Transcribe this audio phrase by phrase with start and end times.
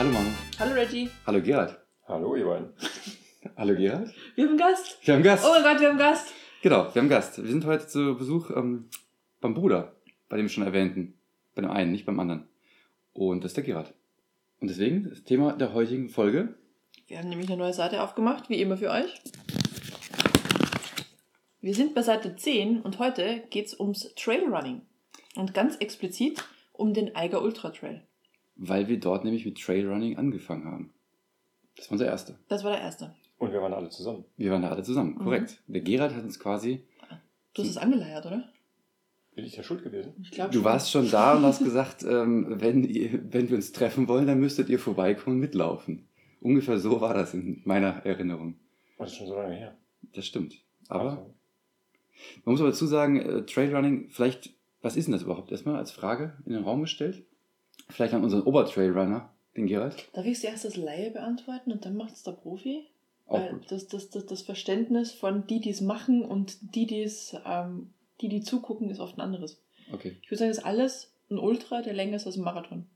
[0.00, 0.30] Hallo Manu.
[0.58, 1.10] Hallo Reggie.
[1.26, 1.76] Hallo Gerald.
[2.08, 2.72] Hallo, ihr beiden.
[3.58, 4.14] Hallo Gerald.
[4.34, 4.98] Wir haben einen Gast.
[5.02, 5.44] Wir haben einen Gast.
[5.44, 6.32] Oh mein Gott, wir haben einen Gast.
[6.62, 7.42] Genau, wir haben einen Gast.
[7.42, 8.88] Wir sind heute zu Besuch ähm,
[9.42, 9.94] beim Bruder,
[10.30, 11.18] bei dem schon erwähnten.
[11.54, 12.48] Bei dem einen, nicht beim anderen.
[13.12, 13.92] Und das ist der Gerald.
[14.60, 16.54] Und deswegen das Thema der heutigen Folge.
[17.06, 19.20] Wir haben nämlich eine neue Seite aufgemacht, wie immer für euch.
[21.60, 24.80] Wir sind bei Seite 10 und heute geht es ums Trailrunning.
[25.36, 28.02] Und ganz explizit um den Eiger Ultra Trail.
[28.62, 30.92] Weil wir dort nämlich mit Trailrunning angefangen haben.
[31.76, 32.38] Das war unser erster.
[32.48, 33.14] Das war der erste.
[33.38, 34.24] Und wir waren alle zusammen.
[34.36, 35.18] Wir waren da alle zusammen, Mhm.
[35.24, 35.62] korrekt.
[35.66, 36.82] Der Gerald hat uns quasi.
[37.54, 38.44] Du hast es angeleiert, oder?
[39.34, 40.12] Bin ich da schuld gewesen?
[40.22, 43.72] Ich glaube Du warst schon da und hast gesagt, ähm, wenn, ihr, wenn wir uns
[43.72, 46.06] treffen wollen, dann müsstet ihr vorbeikommen und mitlaufen.
[46.42, 48.56] Ungefähr so war das in meiner Erinnerung.
[48.98, 49.74] Das ist schon so lange her.
[50.14, 50.56] Das stimmt.
[50.88, 51.34] Aber Also,
[52.44, 54.50] Man muss aber dazu sagen, äh, Trailrunning, vielleicht,
[54.82, 57.24] was ist denn das überhaupt erstmal als Frage in den Raum gestellt?
[57.88, 60.08] Vielleicht an unseren Obertrailrunner, den Gerald.
[60.12, 62.86] Darf ich zuerst das Laie beantworten und dann macht es der Profi?
[63.26, 63.70] Auch Weil gut.
[63.70, 67.92] das, das, das, das Verständnis von die, die es machen und die, die es, ähm,
[68.20, 69.62] die, die zugucken, ist oft ein anderes.
[69.92, 70.16] Okay.
[70.22, 72.86] Ich würde sagen, das ist alles ein Ultra, der länger ist als ein Marathon.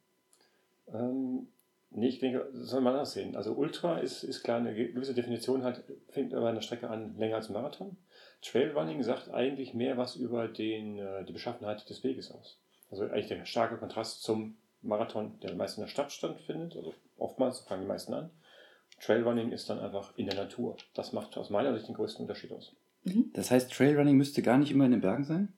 [0.93, 1.47] ähm,
[1.91, 3.37] nee, ich denke, das soll man anders sehen.
[3.37, 7.17] Also Ultra ist, ist klar, eine gewisse Definition hat, fängt aber an der Strecke an,
[7.17, 7.97] länger als ein Marathon.
[8.43, 12.59] Trailrunning sagt eigentlich mehr was über den, äh, die Beschaffenheit des Weges aus.
[12.91, 17.61] Also eigentlich der starke Kontrast zum Marathon, der meist in der Stadt stattfindet, also oftmals
[17.61, 18.31] fangen die meisten an.
[19.01, 20.77] Trailrunning ist dann einfach in der Natur.
[20.95, 22.73] Das macht aus meiner Sicht den größten Unterschied aus.
[23.33, 25.53] Das heißt, Trailrunning müsste gar nicht immer in den Bergen sein?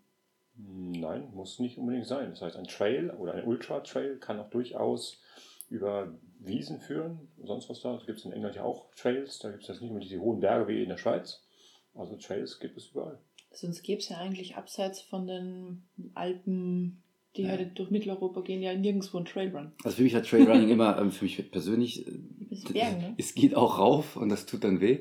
[0.56, 2.30] Nein, muss nicht unbedingt sein.
[2.30, 5.20] Das heißt, ein Trail oder ein Ultra-Trail kann auch durchaus
[5.68, 7.94] über Wiesen führen, sonst was da.
[7.96, 10.40] Es gibt in England ja auch Trails, da gibt es jetzt nicht nur diese hohen
[10.40, 11.44] Berge wie in der Schweiz.
[11.94, 13.18] Also Trails gibt es überall.
[13.52, 17.02] Sonst gäbe es ja eigentlich abseits von den Alpen,
[17.36, 17.50] die Ja.
[17.50, 19.72] halt durch Mitteleuropa gehen, ja nirgendwo ein Trailrun.
[19.84, 22.12] Also für mich hat Trailrunning immer, ähm, für mich persönlich, äh,
[22.72, 23.14] Bergen, ne?
[23.18, 25.00] es geht auch rauf und das tut dann weh.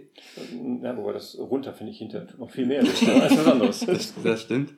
[0.84, 3.79] Ja, wobei das runter finde ich hinterher tut noch viel mehr ist was anderes.
[3.85, 4.73] Das, das stimmt.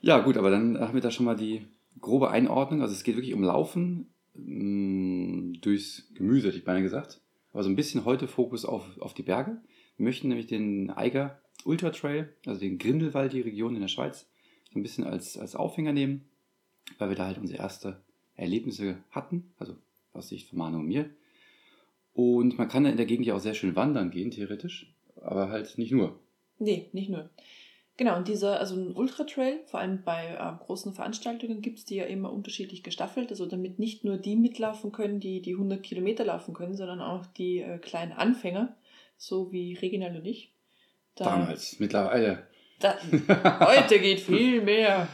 [0.00, 1.62] Ja, gut, aber dann haben wir da schon mal die
[2.00, 2.80] grobe Einordnung.
[2.82, 7.20] Also es geht wirklich um Laufen mh, durchs Gemüse, hätte ich beinahe gesagt.
[7.52, 9.60] Aber so ein bisschen heute Fokus auf, auf die Berge.
[9.96, 14.26] Wir möchten nämlich den Eiger Ultra Trail, also den Grindelwald, die Region in der Schweiz,
[14.72, 16.24] so ein bisschen als, als Aufhänger nehmen,
[16.98, 17.96] weil wir da halt unsere ersten
[18.36, 19.76] Erlebnisse hatten, also
[20.12, 21.10] aus Sicht von Manu und mir.
[22.14, 25.78] Und man kann in der Gegend ja auch sehr schön wandern gehen, theoretisch, aber halt
[25.78, 26.18] nicht nur.
[26.58, 27.30] Nee, nicht nur.
[27.96, 31.96] Genau, und dieser, also ein Ultra-Trail, vor allem bei äh, großen Veranstaltungen, gibt es die
[31.96, 36.24] ja immer unterschiedlich gestaffelt, also damit nicht nur die mitlaufen können, die die 100 Kilometer
[36.24, 38.74] laufen können, sondern auch die äh, kleinen Anfänger,
[39.18, 40.52] so wie Reginald und ich.
[41.14, 42.46] Da- Damals, mittlerweile.
[42.80, 42.96] Da,
[43.66, 45.06] heute geht viel mehr.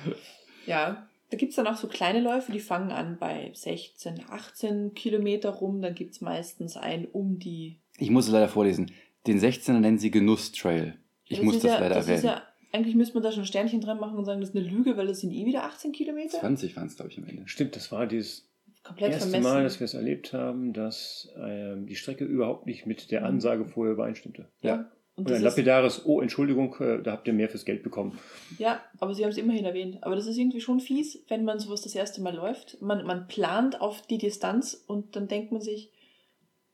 [0.67, 4.95] Ja, da gibt es dann auch so kleine Läufe, die fangen an bei 16, 18
[4.95, 5.83] Kilometer rum.
[5.83, 7.79] Dann gibt es meistens einen um die.
[7.99, 8.91] Ich muss es leider vorlesen.
[9.27, 10.97] Den 16er nennen sie Genusstrail.
[11.27, 12.19] Ich muss ist das ja, leider das erwähnen.
[12.19, 14.57] Ist ja, eigentlich müsste man da schon ein Sternchen dran machen und sagen, das ist
[14.57, 16.39] eine Lüge, weil das sind eh wieder 18 Kilometer.
[16.41, 17.43] 20 waren es, glaube ich, am Ende.
[17.47, 18.49] Stimmt, das war dieses
[18.83, 19.53] Komplett erste vermessen.
[19.53, 23.67] Mal, dass wir es erlebt haben, dass ähm, die Strecke überhaupt nicht mit der Ansage
[23.67, 24.49] vorher übereinstimmte.
[24.63, 24.91] ja.
[25.19, 28.19] Und Und ein lapidares, oh, Entschuldigung, äh, da habt ihr mehr fürs Geld bekommen.
[28.59, 29.99] ja, aber sie haben es immerhin erwähnt.
[30.03, 32.81] Aber das ist irgendwie schon fies, wenn man sowas das erste Mal läuft.
[32.81, 35.91] Man, man plant auf die Distanz und dann denkt man sich,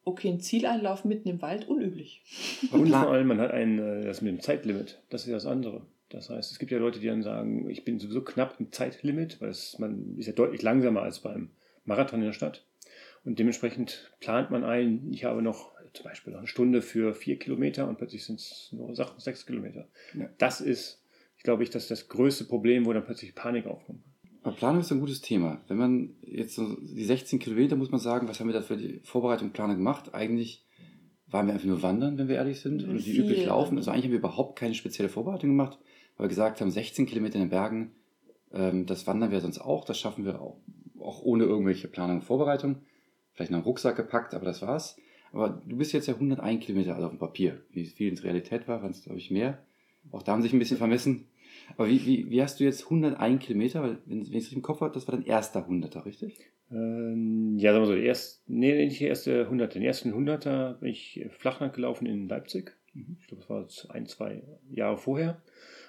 [0.05, 2.23] okay, ein Zieleinlauf mitten im Wald, unüblich.
[2.71, 5.01] Und vor allem, man hat ein, äh, das mit dem Zeitlimit.
[5.09, 5.87] Das ist das andere.
[6.11, 9.41] Das heißt, es gibt ja Leute, die dann sagen, ich bin sowieso knapp im Zeitlimit,
[9.41, 11.49] weil es, man ist ja deutlich langsamer als beim
[11.85, 12.65] Marathon in der Stadt.
[13.25, 17.39] Und dementsprechend plant man ein, ich habe noch zum Beispiel noch eine Stunde für vier
[17.39, 19.89] Kilometer und plötzlich sind es nur Sachen sechs Kilometer.
[20.13, 20.29] Ja.
[20.39, 21.03] Das ist,
[21.43, 24.01] glaube ich, das, das größte Problem, wo dann plötzlich Panik aufkommt.
[24.43, 25.63] Aber Planung ist ein gutes Thema.
[25.69, 28.77] Wenn man jetzt so die 16 Kilometer, muss man sagen, was haben wir da für
[28.77, 30.13] die Vorbereitung Planung gemacht?
[30.15, 30.67] Eigentlich
[31.29, 33.79] waren wir einfach nur wandern, wenn wir ehrlich sind, und wie Viel üblich laufen.
[33.79, 35.79] Also eigentlich haben wir überhaupt keine spezielle Vorbereitung gemacht,
[36.17, 37.93] weil wir gesagt haben, 16 Kilometer in den Bergen,
[38.53, 40.59] ähm, das wandern wir sonst auch, das schaffen wir auch,
[41.01, 42.83] auch ohne irgendwelche Planung und Vorbereitung.
[43.33, 44.97] Vielleicht noch einen Rucksack gepackt, aber das war's.
[45.35, 47.61] Aber du bist jetzt ja 101 Kilometer, also auf dem Papier.
[47.73, 49.59] Wie viel in der Realität war, waren es, glaube ich, mehr.
[50.13, 51.27] Auch da haben sich ein bisschen vermessen.
[51.77, 53.83] Aber wie, wie, wie hast du jetzt 101 Kilometer?
[53.83, 56.39] Weil, wenn, wenn ich es richtig im Kopf habe, das war dein erster Hunderter, richtig?
[56.71, 59.75] Ähm, ja, sagen wir so, die erste, nee, nicht die erste Hunderter.
[59.75, 62.77] Den ersten Hunderter bin ich Flachland gelaufen in Leipzig.
[62.93, 63.17] Mhm.
[63.21, 65.43] Ich glaube, das war ein, zwei Jahre vorher.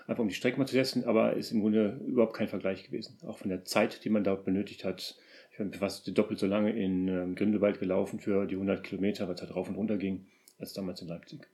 [0.08, 3.18] Einfach um die Strecke mal zu testen, aber ist im Grunde überhaupt kein Vergleich gewesen.
[3.26, 5.18] Auch von der Zeit, die man da benötigt hat.
[5.56, 9.36] Ich bin fast doppelt so lange in ähm, Grindelwald gelaufen für die 100 Kilometer, weil
[9.36, 10.26] es halt rauf und runter ging,
[10.60, 11.48] als damals in Leipzig.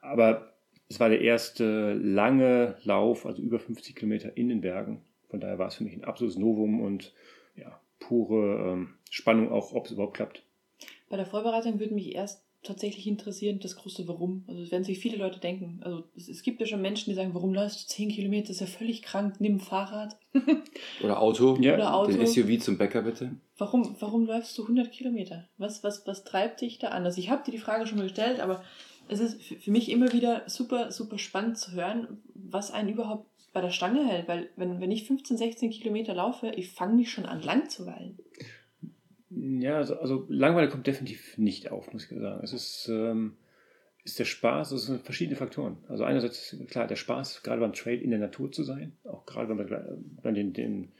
[0.00, 0.54] Aber
[0.88, 5.02] es war der erste lange Lauf, also über 50 Kilometer in den Bergen.
[5.28, 7.12] Von daher war es für mich ein absolutes Novum und
[7.54, 10.42] ja, pure ähm, Spannung auch, ob es überhaupt klappt.
[11.10, 14.44] Bei der Vorbereitung würde mich erst tatsächlich interessieren, das große Warum.
[14.48, 15.80] Also es werden sich viele Leute denken.
[15.82, 18.48] Also es, es, gibt ja schon Menschen, die sagen, warum läufst du 10 Kilometer?
[18.48, 20.18] Das ist ja völlig krank, nimm Fahrrad.
[21.02, 21.56] Oder Auto.
[21.60, 21.74] Ja.
[21.74, 22.12] Oder Auto.
[22.12, 23.36] Den SUV zum Bäcker bitte.
[23.56, 25.48] Warum, warum läufst du 100 Kilometer?
[25.56, 27.04] Was, was, was treibt dich da an?
[27.04, 28.62] Also ich habe dir die Frage schon mal gestellt, aber
[29.08, 33.60] es ist für mich immer wieder super, super spannend zu hören, was einen überhaupt bei
[33.60, 34.28] der Stange hält.
[34.28, 37.86] Weil wenn, wenn ich 15, 16 Kilometer laufe, ich fange mich schon an lang zu
[37.86, 38.18] weilen.
[39.30, 42.42] Ja, also, also Langeweile kommt definitiv nicht auf, muss ich sagen.
[42.42, 43.36] Es ist, ähm,
[44.04, 45.76] ist der Spaß, es sind verschiedene Faktoren.
[45.88, 49.50] Also einerseits, klar, der Spaß, gerade beim Trail in der Natur zu sein, auch gerade
[49.50, 49.68] wenn
[50.22, 50.92] man den, den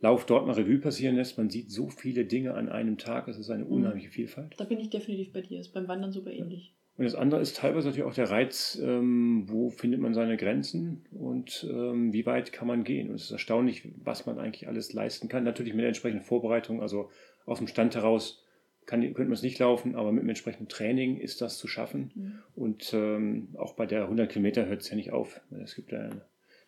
[0.00, 3.38] Lauf dort mal Revue passieren lässt, man sieht so viele Dinge an einem Tag, es
[3.38, 3.72] ist eine mhm.
[3.72, 4.54] unheimliche Vielfalt.
[4.58, 6.74] Da bin ich definitiv bei dir, ist beim Wandern super ähnlich.
[6.96, 11.04] Und das andere ist teilweise natürlich auch der Reiz, ähm, wo findet man seine Grenzen
[11.10, 13.08] und ähm, wie weit kann man gehen.
[13.08, 15.42] Und es ist erstaunlich, was man eigentlich alles leisten kann.
[15.42, 17.10] Natürlich mit der entsprechenden Vorbereitung, also
[17.46, 18.44] aus dem Stand heraus
[18.86, 22.10] kann, könnte man es nicht laufen, aber mit dem entsprechenden Training ist das zu schaffen.
[22.14, 22.38] Mhm.
[22.54, 25.40] Und ähm, auch bei der 100 Kilometer hört es ja nicht auf.
[25.62, 26.10] Es gibt ja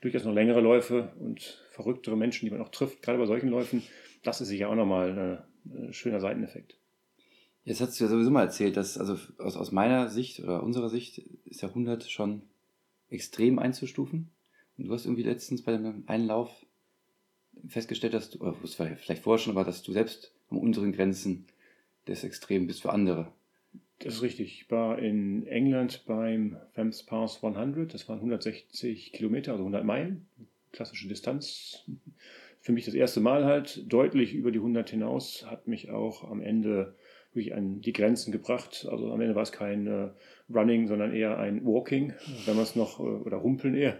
[0.01, 3.83] durchaus noch längere Läufe und verrücktere Menschen, die man auch trifft, gerade bei solchen Läufen.
[4.23, 6.77] Das ist sicher auch nochmal ein schöner Seiteneffekt.
[7.65, 10.89] Jetzt hast du ja sowieso mal erzählt, dass also aus, aus meiner Sicht oder unserer
[10.89, 12.43] Sicht ist der 100 schon
[13.11, 14.31] extrem einzustufen.
[14.79, 16.66] Und du hast irgendwie letztens bei einem Einlauf
[17.69, 21.47] festgestellt, du, oder vielleicht vorher schon, aber dass du selbst an unseren Grenzen
[22.07, 23.33] des Extrem bist für andere.
[23.99, 24.61] Das ist richtig.
[24.61, 27.95] Ich war in England beim Thames Pass 100.
[27.95, 30.27] Das waren 160 Kilometer, also 100 Meilen.
[30.73, 31.85] Klassische Distanz.
[32.61, 35.47] Für mich das erste Mal halt deutlich über die 100 hinaus.
[35.47, 36.95] Hat mich auch am Ende
[37.33, 38.87] wirklich an die Grenzen gebracht.
[38.91, 40.11] Also am Ende war es kein äh,
[40.53, 42.13] Running, sondern eher ein Walking,
[42.45, 43.97] wenn man es noch, äh, oder Humpeln eher.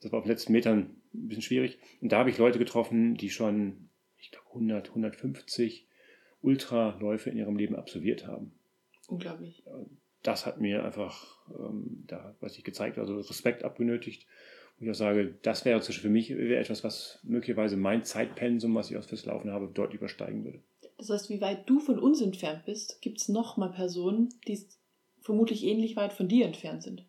[0.00, 1.78] Das war auf den letzten Metern ein bisschen schwierig.
[2.00, 3.88] Und da habe ich Leute getroffen, die schon,
[4.18, 5.86] ich glaube, 100, 150
[6.42, 8.52] Ultraläufe in ihrem Leben absolviert haben.
[9.08, 9.62] Unglaublich.
[10.22, 14.26] Das hat mir einfach, ähm, da, was ich gezeigt, also Respekt abgenötigt.
[14.78, 18.96] Und ich auch sage, das wäre für mich etwas, was möglicherweise mein Zeitpensum, was ich
[18.96, 20.60] aus fürs Laufen habe, deutlich übersteigen würde.
[20.98, 24.58] Das heißt, wie weit du von uns entfernt bist, gibt es nochmal Personen, die
[25.20, 27.04] vermutlich ähnlich weit von dir entfernt sind.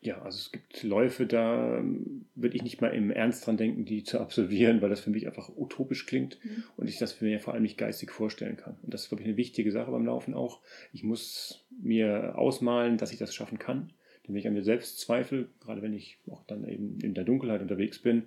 [0.00, 3.84] Ja, also es gibt Läufe, da ähm, würde ich nicht mal im Ernst dran denken,
[3.84, 6.64] die zu absolvieren, weil das für mich einfach utopisch klingt mhm.
[6.76, 8.76] und ich das für mich vor allem nicht geistig vorstellen kann.
[8.82, 10.60] Und das ist, glaube ich, eine wichtige Sache beim Laufen auch.
[10.92, 13.92] Ich muss mir ausmalen, dass ich das schaffen kann.
[14.26, 17.24] Denn wenn ich an mir selbst zweifle, gerade wenn ich auch dann eben in der
[17.24, 18.24] Dunkelheit unterwegs bin,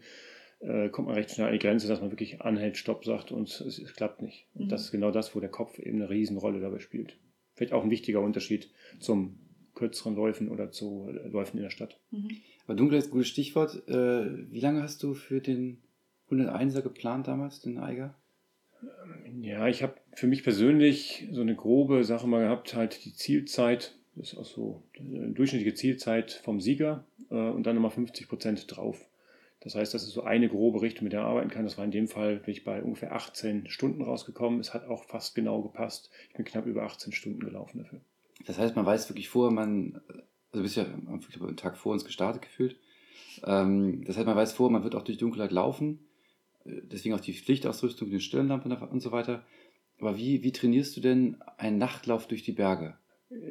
[0.60, 3.48] äh, kommt man recht schnell an die Grenze, dass man wirklich anhält, Stopp sagt und
[3.48, 4.48] es, es klappt nicht.
[4.56, 4.70] Und mhm.
[4.70, 7.18] das ist genau das, wo der Kopf eben eine Riesenrolle dabei spielt.
[7.54, 9.40] Vielleicht auch ein wichtiger Unterschied zum
[9.76, 12.00] kürzeren Läufen oder zu Läufen in der Stadt.
[12.12, 12.30] Mhm.
[12.70, 13.88] Aber dunkel ist ein gutes Stichwort.
[13.88, 15.82] Äh, wie lange hast du für den
[16.30, 18.14] 101er geplant damals, den Eiger?
[19.42, 23.98] Ja, ich habe für mich persönlich so eine grobe Sache mal gehabt, halt die Zielzeit,
[24.14, 28.64] das ist auch so eine durchschnittliche Zielzeit vom Sieger äh, und dann nochmal 50 Prozent
[28.68, 29.04] drauf.
[29.62, 31.66] Das heißt, das ist so eine grobe Richtung, mit der man arbeiten kann.
[31.66, 34.60] Das war in dem Fall bin ich bei ungefähr 18 Stunden rausgekommen.
[34.60, 36.12] Es hat auch fast genau gepasst.
[36.30, 38.02] Ich bin knapp über 18 Stunden gelaufen dafür.
[38.46, 40.00] Das heißt, man weiß wirklich vorher, man,
[40.52, 42.78] also du bist ja ich glaube, einen Tag vor uns gestartet gefühlt.
[43.46, 46.00] Ähm, das heißt, man weiß vorher, man wird auch durch Dunkelheit laufen.
[46.66, 49.46] Äh, deswegen auch die Pflichtausrüstung, die Stirnlampe und so weiter.
[50.00, 52.98] Aber wie, wie trainierst du denn einen Nachtlauf durch die Berge?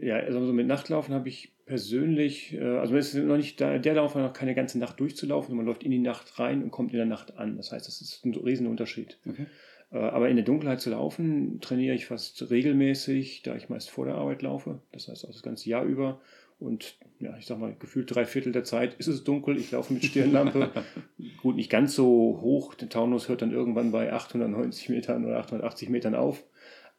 [0.02, 4.14] Ja, also mit Nachtlaufen habe ich persönlich, äh, also es ist noch nicht der Lauf
[4.16, 7.06] noch keine ganze Nacht durchzulaufen, man läuft in die Nacht rein und kommt in der
[7.06, 7.56] Nacht an.
[7.56, 9.18] Das heißt, das ist ein riesen Unterschied.
[9.24, 9.46] Okay.
[9.92, 14.06] Äh, aber in der Dunkelheit zu laufen, trainiere ich fast regelmäßig, da ich meist vor
[14.06, 14.82] der Arbeit laufe.
[14.92, 16.20] Das heißt auch das ganze Jahr über.
[16.58, 19.56] Und ja, ich sag mal, gefühlt drei Viertel der Zeit ist es dunkel.
[19.56, 20.70] Ich laufe mit Stirnlampe.
[21.42, 22.74] Gut, nicht ganz so hoch.
[22.74, 26.44] Der Taunus hört dann irgendwann bei 890 Metern oder 880 Metern auf.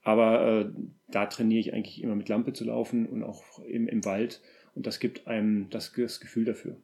[0.02, 0.72] Aber äh,
[1.10, 4.42] da trainiere ich eigentlich immer mit Lampe zu laufen und auch im, im Wald.
[4.76, 6.78] Und das gibt einem das, das Gefühl dafür.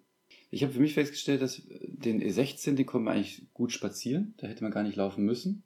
[0.51, 4.33] Ich habe für mich festgestellt, dass den E16, den kommen wir eigentlich gut spazieren.
[4.37, 5.63] Da hätte man gar nicht laufen müssen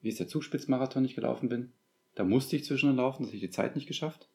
[0.00, 1.72] wie es der Zugspitzmarathon nicht gelaufen bin.
[2.14, 4.28] Da musste ich zwischendrin laufen, das habe ich die Zeit nicht geschafft.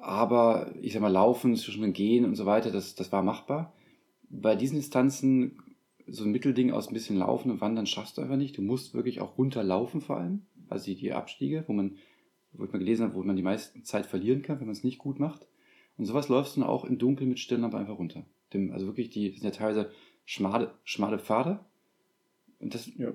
[0.00, 3.72] Aber ich sag mal, laufen, zwischendrin gehen und so weiter, das, das war machbar.
[4.30, 5.58] Bei diesen Distanzen,
[6.06, 8.56] so ein Mittelding aus ein bisschen Laufen und Wandern schaffst du einfach nicht.
[8.56, 10.42] Du musst wirklich auch runterlaufen vor allem.
[10.68, 11.96] Also die, die Abstiege, wo man,
[12.52, 14.84] wo ich mal gelesen habe, wo man die meiste Zeit verlieren kann, wenn man es
[14.84, 15.46] nicht gut macht.
[15.98, 18.24] Und sowas läufst du dann auch im Dunkeln mit Stirnlampe einfach runter.
[18.54, 19.90] Dem, also wirklich, die sind ja teilweise
[20.24, 21.60] schmale, schmale Pfade.
[22.58, 23.12] Und das ja.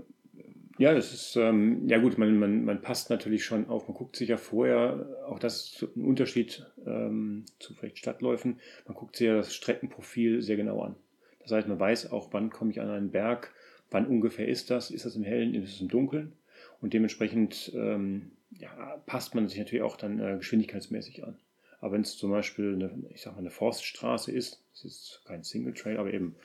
[0.77, 4.17] Ja, das ist, ähm, ja gut, man, man, man passt natürlich schon auf, man guckt
[4.17, 9.27] sich ja vorher, auch das ist ein Unterschied ähm, zu vielleicht Stadtläufen, man guckt sich
[9.27, 10.95] ja das Streckenprofil sehr genau an.
[11.39, 13.53] Das heißt, man weiß auch, wann komme ich an einen Berg,
[13.89, 16.33] wann ungefähr ist das, ist das im Hellen, ist es im Dunkeln
[16.81, 21.37] und dementsprechend ähm, ja, passt man sich natürlich auch dann äh, geschwindigkeitsmäßig an.
[21.79, 25.43] Aber wenn es zum Beispiel eine, ich sag mal, eine Forststraße ist, das ist kein
[25.43, 26.35] Single Trail, aber eben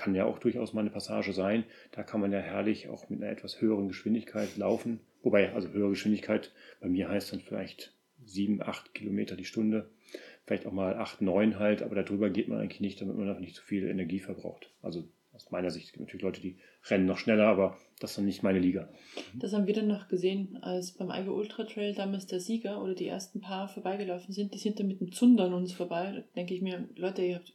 [0.00, 3.20] kann ja auch durchaus mal eine Passage sein, da kann man ja herrlich auch mit
[3.20, 5.00] einer etwas höheren Geschwindigkeit laufen.
[5.22, 7.92] Wobei, also höhere Geschwindigkeit bei mir heißt dann vielleicht
[8.24, 9.90] 7, 8 Kilometer die Stunde,
[10.46, 13.40] vielleicht auch mal 8, 9 halt, aber darüber geht man eigentlich nicht, damit man auch
[13.40, 14.70] nicht zu viel Energie verbraucht.
[14.80, 15.04] Also
[15.34, 16.56] aus meiner Sicht gibt es natürlich Leute, die
[16.88, 18.88] rennen noch schneller, aber das ist dann nicht meine Liga.
[19.34, 22.94] Das haben wir dann noch gesehen, als beim Eiger Ultra Trail damals der Sieger oder
[22.94, 24.54] die ersten paar vorbeigelaufen sind.
[24.54, 26.12] Die sind dann mit dem Zunder an uns vorbei.
[26.14, 27.54] Da denke ich mir, Leute, ihr habt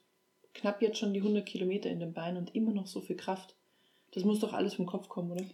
[0.55, 3.55] knapp jetzt schon die 100 Kilometer in den Beinen und immer noch so viel Kraft.
[4.11, 5.45] Das muss doch alles vom Kopf kommen, oder?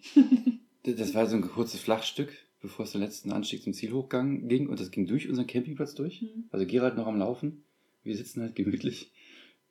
[0.96, 2.32] das war so ein kurzes Flachstück,
[2.62, 6.22] bevor es den letzten Anstieg zum Zielhochgang ging und das ging durch unseren Campingplatz durch.
[6.22, 6.46] Mhm.
[6.52, 7.64] Also Gerald noch am Laufen.
[8.04, 9.12] Wir sitzen halt gemütlich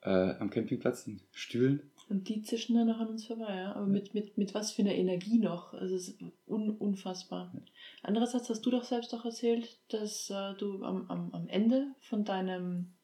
[0.03, 3.77] äh, am Campingplatz in Stühlen und die zischen dann noch an uns vorbei, ja.
[3.77, 5.75] Aber mit, mit, mit was für einer Energie noch.
[5.75, 6.19] Also es ist
[6.49, 7.55] un, unfassbar.
[8.03, 12.25] Andererseits hast du doch selbst auch erzählt, dass äh, du am, am, am Ende von
[12.25, 12.95] deinem,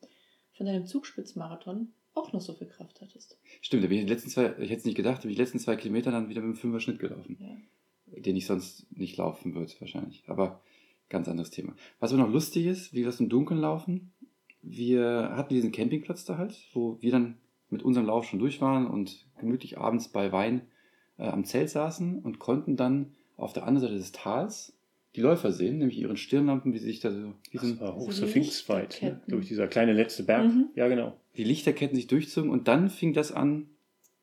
[0.55, 3.39] von deinem Zugspitzmarathon auch noch so viel Kraft hattest.
[3.61, 5.37] Stimmt, da bin ich die letzten zwei, ich hätte es nicht gedacht, da bin ich
[5.37, 7.37] die letzten zwei Kilometer dann wieder mit einem Fünfer Schnitt gelaufen.
[7.41, 8.21] Ja.
[8.21, 10.25] Den ich sonst nicht laufen würde, wahrscheinlich.
[10.27, 10.63] Aber
[11.09, 11.75] ganz anderes Thema.
[12.01, 14.13] Was aber noch lustig ist, wie wir das im Dunkeln laufen,
[14.63, 17.39] wir hatten diesen Campingplatz da halt, wo wir dann
[17.71, 20.63] mit unserem Lauf schon durch waren und gemütlich abends bei Wein
[21.19, 24.77] äh, am Zelt saßen und konnten dann auf der anderen Seite des Tals
[25.15, 27.35] die Läufer sehen, nämlich ihren Stirnlampen, wie sie sich da so.
[27.53, 29.21] Diesen, das war hoch so Pfingstweit, ne?
[29.27, 30.45] glaube ich, dieser kleine letzte Berg.
[30.45, 30.69] Mhm.
[30.75, 31.17] Ja, genau.
[31.37, 33.69] Die Lichterketten sich durchzogen und dann fing das an,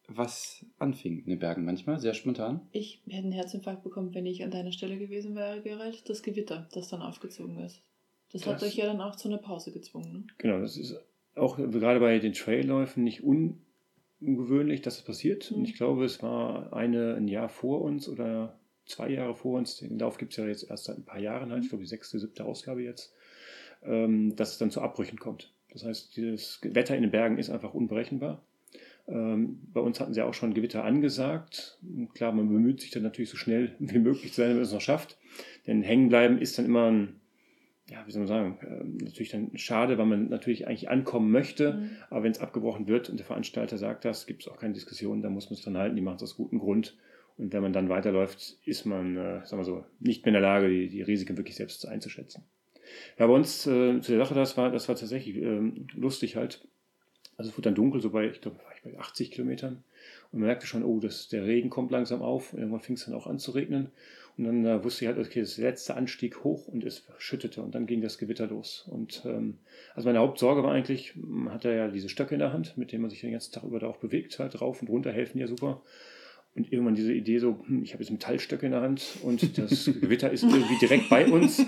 [0.08, 2.62] was anfing in den Bergen manchmal, sehr spontan.
[2.72, 6.08] Ich hätte einen Herzinfarkt bekommen, wenn ich an deiner Stelle gewesen wäre, Gerald.
[6.10, 7.82] Das Gewitter, das dann aufgezogen ist.
[8.32, 10.12] Das, das hat euch ja dann auch zu einer Pause gezwungen.
[10.12, 10.28] Ne?
[10.40, 10.96] Genau, das ist
[11.36, 15.52] auch gerade bei den Trailläufen nicht ungewöhnlich, dass es passiert.
[15.52, 15.58] Mhm.
[15.58, 19.78] Und ich glaube, es war eine, ein Jahr vor uns oder zwei Jahre vor uns.
[19.78, 21.90] Den Lauf gibt es ja jetzt erst seit ein paar Jahren halt, ich glaube die
[21.90, 23.14] sechste, siebte Ausgabe jetzt,
[23.84, 25.54] ähm, dass es dann zu Abbrüchen kommt.
[25.74, 28.44] Das heißt, das Wetter in den Bergen ist einfach unberechenbar.
[29.08, 31.80] Ähm, bei uns hatten sie auch schon Gewitter angesagt.
[32.14, 34.72] Klar, man bemüht sich dann natürlich so schnell wie möglich zu sein, wenn man es
[34.72, 35.18] noch schafft.
[35.68, 37.20] Denn hängen bleiben ist dann immer ein
[37.90, 41.74] ja, wie soll man sagen, äh, natürlich dann schade, weil man natürlich eigentlich ankommen möchte,
[41.74, 41.90] mhm.
[42.10, 45.22] aber wenn es abgebrochen wird und der Veranstalter sagt das, gibt es auch keine Diskussion,
[45.22, 46.98] da muss man es dann halten, die machen es aus gutem Grund.
[47.36, 50.42] Und wenn man dann weiterläuft, ist man, äh, sagen wir so, nicht mehr in der
[50.42, 52.44] Lage, die, die Risiken wirklich selbst einzuschätzen.
[53.18, 56.68] Ja, bei uns äh, zu der Sache, das war, das war tatsächlich ähm, lustig halt.
[57.36, 59.84] Also es wurde dann dunkel, so bei, ich glaube, war ich bei 80 Kilometern.
[60.32, 62.54] Und man merkte schon, oh, das, der Regen kommt langsam auf.
[62.54, 63.92] Und irgendwann fing es dann auch an zu regnen.
[64.38, 67.76] Und dann äh, wusste ich halt, okay, das letzte Anstieg hoch und es schüttete und
[67.76, 68.88] dann ging das Gewitter los.
[68.90, 69.60] Und ähm,
[69.94, 73.04] also meine Hauptsorge war eigentlich, man hat ja diese Stöcke in der Hand, mit denen
[73.04, 75.48] man sich den ganzen Tag über da auch bewegt, halt rauf und runter helfen ja
[75.48, 75.84] super.
[76.56, 79.86] Und irgendwann diese Idee so, hm, ich habe jetzt Metallstöcke in der Hand und das
[80.02, 81.66] Gewitter ist irgendwie direkt bei uns.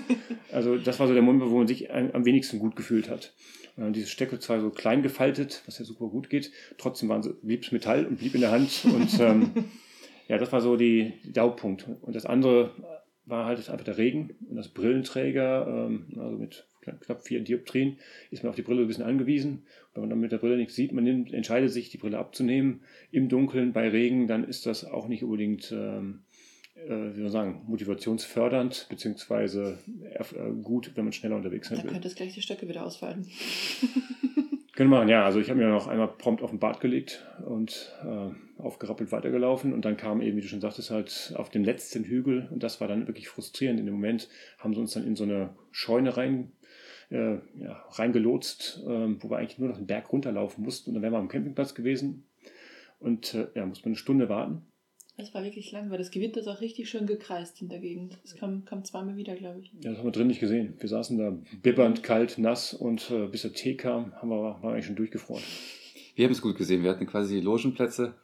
[0.52, 3.34] Also das war so der Moment, wo man sich am wenigsten gut gefühlt hat.
[3.76, 7.34] Und diese Stöcke zwar so klein gefaltet, was ja super gut geht, trotzdem waren sie,
[7.42, 8.84] blieb es Metall und blieb in der Hand.
[8.84, 9.50] Und ähm,
[10.28, 11.86] ja, das war so die, der Hauptpunkt.
[12.00, 12.74] Und das andere
[13.26, 16.66] war halt einfach der Regen und das Brillenträger, ähm, also mit
[17.00, 17.98] knapp vier Dioptrien,
[18.30, 19.64] ist man auf die Brille ein bisschen angewiesen.
[19.94, 22.82] Wenn man dann mit der Brille nichts sieht, man nimmt, entscheidet sich, die Brille abzunehmen
[23.10, 26.20] im Dunkeln bei Regen, dann ist das auch nicht unbedingt, ähm,
[26.74, 29.78] äh, wie soll man sagen, motivationsfördernd, beziehungsweise
[30.12, 30.24] äh,
[30.62, 31.84] gut, wenn man schneller unterwegs sein will.
[31.84, 33.26] Dann könnte es gleich die Stöcke wieder ausfallen.
[34.76, 35.24] Können wir machen, ja.
[35.24, 39.72] Also ich habe mir noch einmal prompt auf den Bad gelegt und äh, aufgerappelt weitergelaufen
[39.72, 42.78] und dann kam eben, wie du schon sagtest, halt auf den letzten Hügel und das
[42.78, 43.80] war dann wirklich frustrierend.
[43.80, 44.28] In dem Moment
[44.58, 46.52] haben sie uns dann in so eine Scheune rein,
[47.10, 51.02] äh, ja, reingelotst, äh, wo wir eigentlich nur noch einen Berg runterlaufen mussten und dann
[51.02, 52.24] wären wir am Campingplatz gewesen
[52.98, 54.62] und äh, ja, musste man eine Stunde warten.
[55.16, 58.18] Das war wirklich lang, weil das Gewitter ist auch richtig schön gekreist in der Gegend.
[58.22, 59.72] Das kam, kam zweimal wieder, glaube ich.
[59.80, 60.74] Ja, das haben wir drin nicht gesehen.
[60.78, 64.62] Wir saßen da bibbernd, kalt, nass und äh, bis der Tee kam, haben wir, waren
[64.62, 65.42] wir eigentlich schon durchgefroren.
[66.16, 66.82] Wir haben es gut gesehen.
[66.82, 68.14] Wir hatten quasi die Logenplätze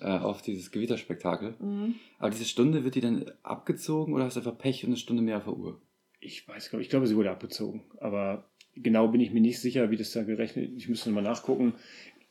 [0.00, 1.54] äh, auf dieses Gewitterspektakel.
[1.60, 1.94] Mhm.
[2.18, 5.22] Aber diese Stunde, wird die dann abgezogen oder hast du einfach Pech und eine Stunde
[5.22, 5.80] mehr auf der Uhr?
[6.20, 7.82] Ich weiß, ich glaube, sie wurde abgezogen.
[7.98, 8.44] Aber
[8.76, 11.74] genau bin ich mir nicht sicher, wie das da gerechnet Ich müsste nochmal nachgucken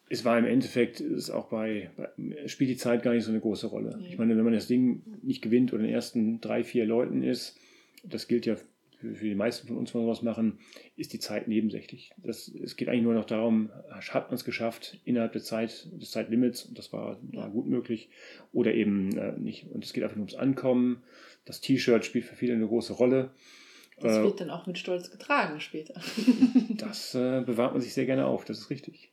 [0.10, 3.40] es war im Endeffekt, ist auch bei, bei, spielt die Zeit gar nicht so eine
[3.40, 3.98] große Rolle.
[4.00, 4.08] Nee.
[4.10, 7.24] Ich meine, wenn man das Ding nicht gewinnt oder in den ersten drei, vier Leuten
[7.24, 7.58] ist,
[8.04, 8.56] das gilt ja
[8.98, 10.60] für, für die meisten von uns, wenn wir sowas machen,
[10.98, 12.12] ist die Zeit nebensächlich.
[12.18, 16.12] Das, es geht eigentlich nur noch darum, hat man es geschafft innerhalb der Zeit, des
[16.12, 18.10] Zeitlimits, und das war, war gut möglich,
[18.52, 19.68] oder eben äh, nicht.
[19.72, 21.04] Und es geht einfach nur ums Ankommen.
[21.46, 23.32] Das T-Shirt spielt für viele eine große Rolle.
[24.02, 26.00] Das äh, wird dann auch mit Stolz getragen später.
[26.70, 29.12] das äh, bewahrt man sich sehr gerne auf, das ist richtig.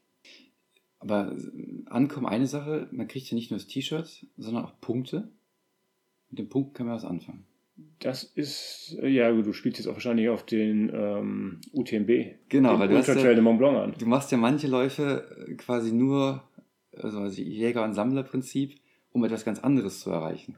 [0.98, 1.36] Aber
[1.86, 5.28] ankommen eine Sache, man kriegt ja nicht nur das T-Shirt, sondern auch Punkte.
[6.30, 7.46] Mit den Punkten kann man was anfangen.
[7.98, 12.48] Das ist, äh, ja, du spielst jetzt auch wahrscheinlich auf den ähm, UTMB.
[12.48, 13.94] Genau, den weil du, hast ja, Mont Blanc an.
[13.98, 16.42] du machst ja manche Läufe äh, quasi nur,
[16.96, 18.80] also also Jäger- und Sammlerprinzip,
[19.12, 20.56] um etwas ganz anderes zu erreichen.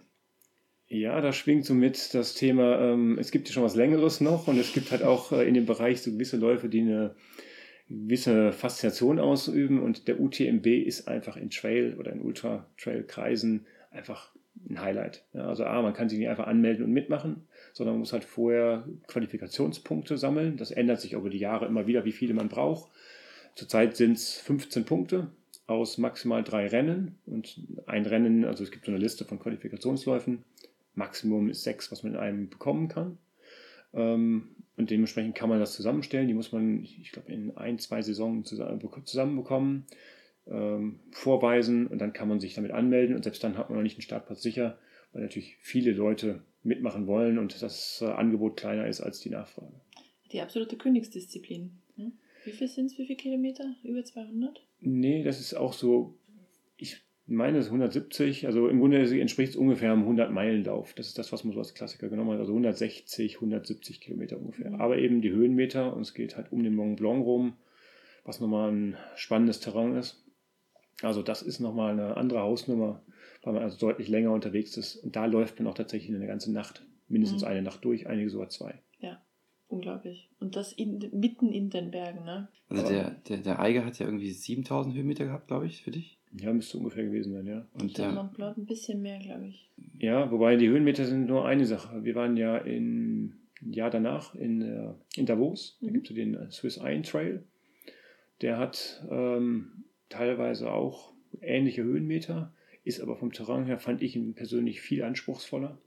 [0.90, 4.48] Ja, da schwingt so mit das Thema, ähm, es gibt ja schon was Längeres noch
[4.48, 7.14] und es gibt halt auch äh, in dem Bereich so gewisse Läufe, die eine
[7.90, 14.30] gewisse Faszination ausüben und der UTMB ist einfach in Trail oder in Ultra-Trail-Kreisen einfach
[14.68, 15.24] ein Highlight.
[15.34, 18.24] Ja, also A, man kann sich nicht einfach anmelden und mitmachen, sondern man muss halt
[18.24, 20.56] vorher Qualifikationspunkte sammeln.
[20.56, 22.90] Das ändert sich über die Jahre immer wieder, wie viele man braucht.
[23.54, 25.28] Zurzeit sind es 15 Punkte
[25.66, 30.44] aus maximal drei Rennen und ein Rennen, also es gibt so eine Liste von Qualifikationsläufen.
[30.98, 33.18] Maximum ist sechs, was man in einem bekommen kann.
[33.94, 36.28] Ähm, und dementsprechend kann man das zusammenstellen.
[36.28, 39.86] Die muss man, ich glaube, in ein, zwei Saisonen zusammen- zusammenbekommen,
[40.46, 43.16] ähm, vorweisen und dann kann man sich damit anmelden.
[43.16, 44.78] Und selbst dann hat man noch nicht einen Startplatz sicher,
[45.12, 49.72] weil natürlich viele Leute mitmachen wollen und das äh, Angebot kleiner ist als die Nachfrage.
[50.32, 51.70] Die absolute Königsdisziplin.
[51.96, 52.12] ne?
[52.44, 52.98] Wie viel sind es?
[52.98, 53.74] Wie viele Kilometer?
[53.82, 54.60] Über 200?
[54.80, 56.14] Nee, das ist auch so,
[56.76, 60.94] ich meine, ist 170, also im Grunde entspricht es ungefähr einem 100-Meilen-Lauf.
[60.94, 64.70] Das ist das, was man so als Klassiker genommen hat, also 160, 170 Kilometer ungefähr.
[64.70, 64.80] Mhm.
[64.80, 67.54] Aber eben die Höhenmeter und es geht halt um den Mont Blanc rum,
[68.24, 70.24] was nochmal ein spannendes Terrain ist.
[71.02, 73.02] Also das ist nochmal eine andere Hausnummer,
[73.42, 74.96] weil man also deutlich länger unterwegs ist.
[74.96, 77.48] Und da läuft man auch tatsächlich eine ganze Nacht, mindestens Mhm.
[77.48, 78.80] eine Nacht durch, einige sogar zwei.
[79.70, 80.30] Unglaublich.
[80.40, 82.48] Und das in, mitten in den Bergen, ne?
[82.70, 85.90] Also Aber- der, der, der Eiger hat ja irgendwie 7000 Höhenmeter gehabt, glaube ich, für
[85.90, 86.17] dich.
[86.32, 87.66] Ja, müsste ungefähr gewesen sein, ja.
[87.80, 89.68] Und Der Mont Blanc ein bisschen mehr, glaube ich.
[89.98, 92.04] Ja, wobei die Höhenmeter sind nur eine Sache.
[92.04, 95.78] Wir waren ja im Jahr danach in, äh, in Davos.
[95.80, 95.92] Da Mhm.
[95.94, 97.42] gibt es den Swiss Iron Trail.
[98.42, 102.52] Der hat ähm, teilweise auch ähnliche Höhenmeter,
[102.84, 105.78] ist aber vom Terrain her, fand ich ihn persönlich viel anspruchsvoller,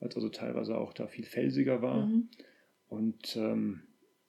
[0.00, 2.06] weil es also teilweise auch da viel felsiger war.
[2.06, 2.28] Mhm.
[2.88, 3.82] Und ähm,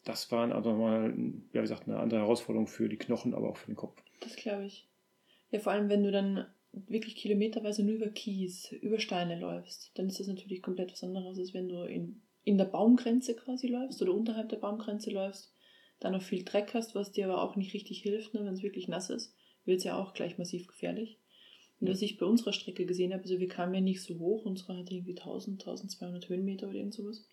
[0.06, 3.58] das war also mal, ja, wie gesagt, eine andere Herausforderung für die Knochen, aber auch
[3.58, 4.02] für den Kopf.
[4.22, 4.88] Das glaube ich.
[5.56, 10.08] Ja, vor allem, wenn du dann wirklich kilometerweise nur über Kies, über Steine läufst, dann
[10.08, 14.02] ist das natürlich komplett was anderes, als wenn du in, in der Baumgrenze quasi läufst
[14.02, 15.54] oder unterhalb der Baumgrenze läufst,
[16.02, 18.64] dann noch viel Dreck hast, was dir aber auch nicht richtig hilft, ne, wenn es
[18.64, 21.22] wirklich nass ist, wird es ja auch gleich massiv gefährlich.
[21.80, 24.44] Und was ich bei unserer Strecke gesehen habe, also wir kamen ja nicht so hoch,
[24.44, 27.30] unsere hatte irgendwie 1000, 1200 Höhenmeter oder irgend sowas.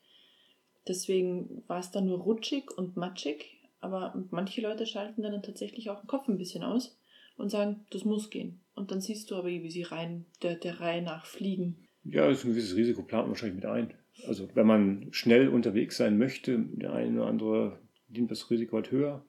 [0.87, 5.99] Deswegen war es dann nur rutschig und matschig, aber manche Leute schalten dann tatsächlich auch
[5.99, 6.97] den Kopf ein bisschen aus
[7.37, 8.61] und sagen, das muss gehen.
[8.75, 11.77] Und dann siehst du aber, wie sie rein der, der Reihe nach fliegen.
[12.05, 13.95] Ja, das ist ein gewisses Risiko, plant man wahrscheinlich mit ein.
[14.27, 18.90] Also wenn man schnell unterwegs sein möchte, der eine oder andere nimmt das Risiko halt
[18.90, 19.25] höher.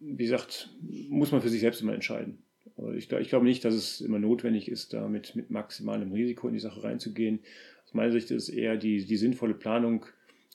[0.00, 0.70] Wie gesagt,
[1.08, 2.38] muss man für sich selbst immer entscheiden.
[2.96, 6.54] Ich, ich glaube nicht, dass es immer notwendig ist, da mit, mit maximalem Risiko in
[6.54, 7.40] die Sache reinzugehen.
[7.84, 10.06] Aus meiner Sicht ist es eher die, die sinnvolle Planung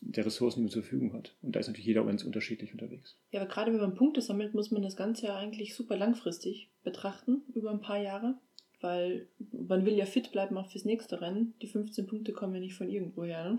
[0.01, 1.35] der Ressourcen, die man zur Verfügung hat.
[1.41, 3.17] Und da ist natürlich jeder ganz unterschiedlich unterwegs.
[3.31, 6.71] Ja, aber gerade wenn man Punkte sammelt, muss man das Ganze ja eigentlich super langfristig
[6.83, 8.35] betrachten, über ein paar Jahre.
[8.81, 11.53] Weil man will ja fit bleiben auch fürs nächste Rennen.
[11.61, 13.51] Die 15 Punkte kommen ja nicht von irgendwoher.
[13.51, 13.57] Ne?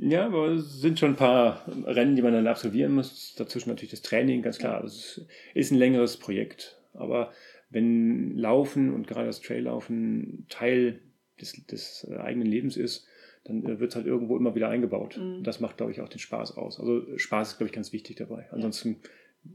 [0.08, 3.34] Ja, aber es sind schon ein paar Rennen, die man dann absolvieren muss.
[3.34, 4.84] Dazwischen natürlich das Training, ganz klar.
[4.84, 6.80] Es ist ein längeres Projekt.
[6.92, 7.32] Aber
[7.70, 11.00] wenn Laufen und gerade das Traillaufen Teil
[11.40, 13.06] des, des eigenen Lebens ist,
[13.48, 15.18] dann wird es halt irgendwo immer wieder eingebaut.
[15.18, 15.42] Mhm.
[15.42, 16.80] Das macht, glaube ich, auch den Spaß aus.
[16.80, 18.46] Also Spaß ist, glaube ich, ganz wichtig dabei.
[18.50, 18.96] Ansonsten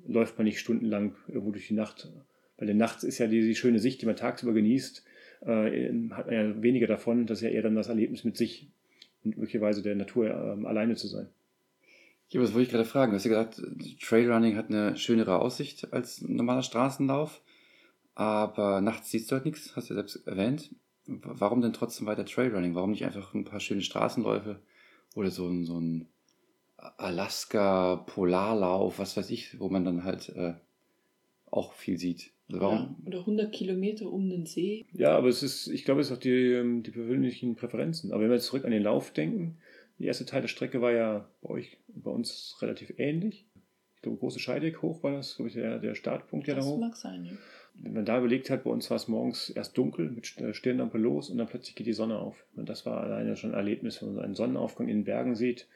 [0.07, 2.11] läuft man nicht stundenlang irgendwo durch die Nacht.
[2.57, 5.03] Weil der nachts ist ja die, die schöne Sicht, die man tagsüber genießt,
[5.41, 7.25] äh, hat man ja weniger davon.
[7.25, 8.69] Das ist ja eher dann das Erlebnis mit sich
[9.23, 11.27] und möglicherweise der Natur ähm, alleine zu sein.
[12.29, 13.11] ja, was wollte ich gerade fragen?
[13.11, 13.61] Du hast ja gesagt,
[14.01, 17.41] Trailrunning hat eine schönere Aussicht als ein normaler Straßenlauf,
[18.15, 20.69] aber nachts siehst du halt nichts, hast du ja selbst erwähnt.
[21.07, 22.75] Warum denn trotzdem weiter Trailrunning?
[22.75, 24.61] Warum nicht einfach ein paar schöne Straßenläufe
[25.15, 26.07] oder so ein, so ein
[26.77, 30.53] Alaska-Polarlauf, was weiß ich, wo man dann halt äh,
[31.49, 32.31] auch viel sieht?
[32.49, 32.77] Also warum?
[32.77, 34.85] Ja, oder 100 Kilometer um den See.
[34.93, 38.11] Ja, aber es ist, ich glaube, es ist auch die, ähm, die persönlichen Präferenzen.
[38.11, 39.57] Aber wenn wir jetzt zurück an den Lauf denken,
[39.99, 43.45] die erste Teil der Strecke war ja bei euch, bei uns relativ ähnlich.
[44.01, 46.79] Glaube, große Scheideck hoch war das, glaube ich, der, der Startpunkt ja da das hoch.
[46.79, 47.31] mag sein, ja.
[47.75, 50.97] Wenn man da überlegt hat, bei uns war es morgens erst dunkel mit äh, Stirnlampe
[50.97, 52.43] los und dann plötzlich geht die Sonne auf.
[52.55, 55.67] Und das war alleine schon ein Erlebnis, wenn man einen Sonnenaufgang in den Bergen sieht.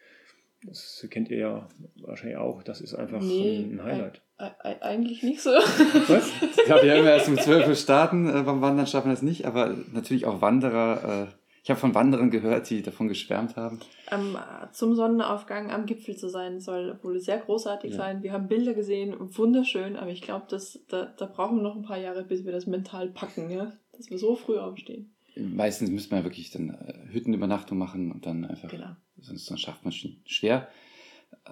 [0.64, 1.70] Das kennt ihr ja
[2.02, 2.64] wahrscheinlich auch.
[2.64, 4.22] Das ist einfach Nee, ein Highlight.
[4.40, 5.52] E e eigentlich nicht so.
[5.52, 6.32] Was?
[6.42, 9.14] Ich glaube, wir haben ja erst um 12 Uhr starten, äh, beim Wandern schaffen wir
[9.14, 11.30] das nicht, aber natürlich auch Wanderer.
[11.66, 13.80] Ich habe von Wanderern gehört, die davon geschwärmt haben.
[14.12, 14.38] am,
[14.72, 17.98] zum Sonnenaufgang am Gipfel zu sein, soll wohl sehr großartig Ja.
[17.98, 18.22] sein.
[18.22, 20.46] Wir haben Bilder gesehen, wunderschön, aber ich glaube,
[20.90, 23.74] da, da brauchen wir noch ein paar Jahre, bis wir das mental packen, ja?
[23.98, 25.16] dass wir so früh aufstehen.
[25.36, 28.96] Meistens müsste man ja wirklich dann äh, Hüttenübernachtung machen und dann einfach, Genau.
[29.20, 30.68] sonst, sonst schafft man es schwer.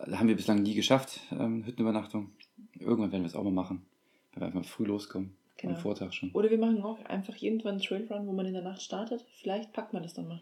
[0.05, 2.33] Äh, haben wir bislang nie geschafft, ähm, Hüttenübernachtung.
[2.79, 3.87] Irgendwann werden wir es auch mal machen,
[4.33, 5.75] wenn wir einfach früh loskommen, Genau.
[5.75, 6.31] am Vortag schon.
[6.31, 9.25] Oder wir machen auch einfach irgendwann einen Trailrun, wo man in der Nacht startet.
[9.41, 10.41] Vielleicht packt man das dann mal.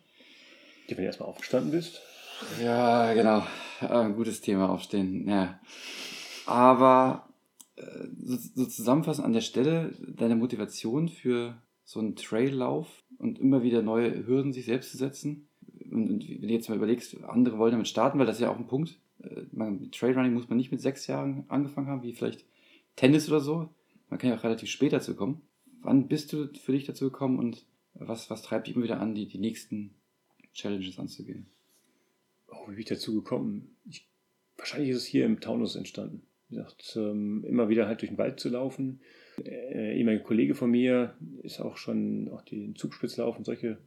[0.87, 2.01] Wenn du erstmal aufgestanden bist.
[2.61, 3.45] Ja, genau.
[3.81, 5.27] Äh, gutes Thema aufstehen.
[5.27, 5.59] Ja.
[6.45, 7.29] Aber
[7.75, 7.83] äh,
[8.23, 13.81] so, so zusammenfassend an der Stelle deine Motivation für so einen Traillauf und immer wieder
[13.81, 15.47] neue Hürden sich selbst zu setzen.
[15.91, 18.51] Und, und wenn du jetzt mal überlegst, andere wollen damit starten, weil das ist ja
[18.51, 18.97] auch ein Punkt.
[19.23, 22.45] Äh, Man, mit Trailrunning muss man nicht mit sechs Jahren angefangen haben, wie vielleicht
[22.95, 23.69] Tennis oder so.
[24.11, 25.41] Man kann ja auch relativ spät dazu kommen.
[25.81, 29.15] Wann bist du für dich dazu gekommen und was, was treibt dich immer wieder an,
[29.15, 29.95] die, die nächsten
[30.53, 31.47] Challenges anzugehen?
[32.49, 33.75] Oh, wie bin ich dazu gekommen?
[33.89, 34.07] Ich,
[34.57, 36.23] wahrscheinlich ist es hier im Taunus entstanden.
[36.49, 38.99] Wie gesagt, ähm, immer wieder halt durch den Wald zu laufen.
[39.45, 43.77] Äh, ehemaliger Kollege von mir ist auch schon auch den Zugspitzlauf und solche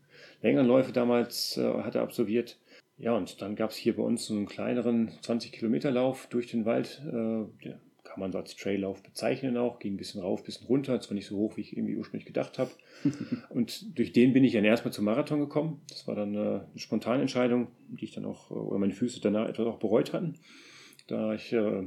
[0.41, 2.59] längeren Läufe damals äh, hat er absolviert.
[2.97, 7.03] Ja, und dann gab es hier bei uns so einen kleineren 20-Kilometer-Lauf durch den Wald.
[7.07, 7.81] Äh, der
[8.15, 9.81] kann man so als Traillauf bezeichnen auch.
[9.81, 11.01] Ging ein bisschen rauf, ein bisschen runter.
[11.01, 12.71] Zwar nicht so hoch, wie ich irgendwie ursprünglich gedacht habe.
[13.49, 15.81] Und durch den bin ich dann erstmal zum Marathon gekommen.
[15.89, 19.21] Das war dann äh, eine spontane Entscheidung, die ich dann auch, äh, oder meine Füße
[19.21, 20.35] danach etwas auch bereut hatten,
[21.09, 21.83] da ich äh,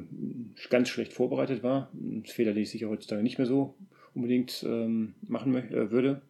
[0.70, 1.90] ganz schlecht vorbereitet war.
[1.94, 3.76] Ein Fehler, den ich sicher heutzutage nicht mehr so
[4.13, 6.22] unbedingt ähm, machen äh, würde.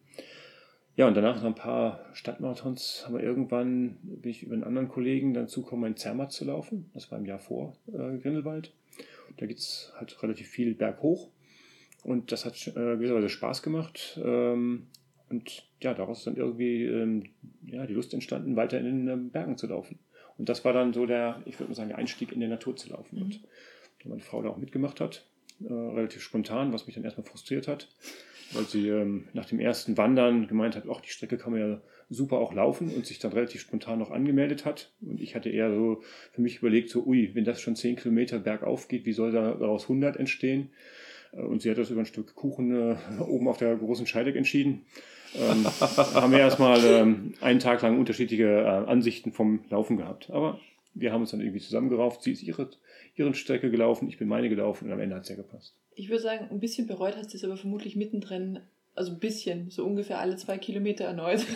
[0.94, 4.88] Ja, und danach nach ein paar Stadtmarathons haben wir irgendwann, bin ich über einen anderen
[4.88, 6.90] Kollegen dazu gekommen, in Zermatt zu laufen.
[6.94, 8.72] Das war im Jahr vor äh, Grindelwald.
[9.38, 11.30] Da geht es halt relativ viel berghoch.
[12.04, 14.20] Und das hat äh, gewisserweise Spaß gemacht.
[14.22, 14.88] Ähm,
[15.28, 17.24] und ja, daraus ist dann irgendwie ähm,
[17.66, 19.98] ja, die Lust entstanden, weiter in den ähm, Bergen zu laufen.
[20.36, 22.76] Und das war dann so der, ich würde mal sagen, der Einstieg in die Natur
[22.76, 23.16] zu laufen.
[23.16, 23.22] Mhm.
[23.22, 23.40] Und
[24.02, 25.26] da meine Frau da auch mitgemacht hat,
[25.60, 27.88] äh, relativ spontan, was mich dann erstmal frustriert hat,
[28.52, 31.80] weil sie ähm, nach dem ersten Wandern gemeint hat, ach, die Strecke kann man ja
[32.10, 34.90] super auch laufen und sich dann relativ spontan noch angemeldet hat.
[35.00, 38.38] Und ich hatte eher so für mich überlegt, so, ui, wenn das schon 10 Kilometer
[38.38, 40.70] bergauf geht, wie soll daraus 100 entstehen?
[41.32, 44.36] Äh, Und sie hat das über ein Stück Kuchen äh, oben auf der großen Scheideck
[44.36, 44.86] entschieden.
[45.36, 45.64] Ähm,
[46.14, 50.30] haben wir erstmal ähm, einen Tag lang unterschiedliche äh, Ansichten vom Laufen gehabt.
[50.30, 50.58] Aber
[50.94, 52.22] wir haben uns dann irgendwie zusammengerauft.
[52.22, 52.70] Sie ist ihre,
[53.16, 55.74] ihren Strecke gelaufen, ich bin meine gelaufen und am Ende hat es ja gepasst.
[55.94, 58.60] Ich würde sagen, ein bisschen bereut hast du es aber vermutlich mittendrin,
[58.98, 61.46] also ein bisschen, so ungefähr alle zwei Kilometer erneut.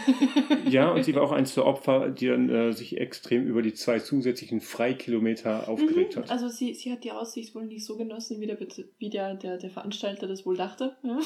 [0.69, 3.75] Ja, und sie war auch eins der Opfer, die dann äh, sich extrem über die
[3.75, 6.31] zwei zusätzlichen Freikilometer aufgeregt Mhm, hat.
[6.31, 8.57] Also sie, sie hat die Aussicht wohl nicht so genossen, wie der,
[8.99, 10.97] wie der, der, der Veranstalter das wohl dachte.
[11.03, 11.19] Ja.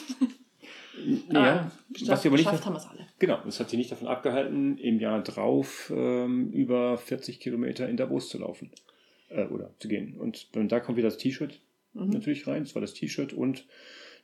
[1.33, 1.71] ja,
[2.07, 3.07] was sie aber nicht, geschafft haben wir es alle.
[3.19, 7.97] genau, das hat sie nicht davon abgehalten, im Jahr drauf ähm, über 40 Kilometer in
[7.97, 8.71] Davos zu laufen
[9.29, 10.17] äh, oder zu gehen.
[10.19, 11.61] Und dann da kommt wieder das T-Shirt
[11.93, 12.11] Mhm.
[12.11, 12.65] natürlich rein.
[12.65, 13.65] Das war das T-Shirt und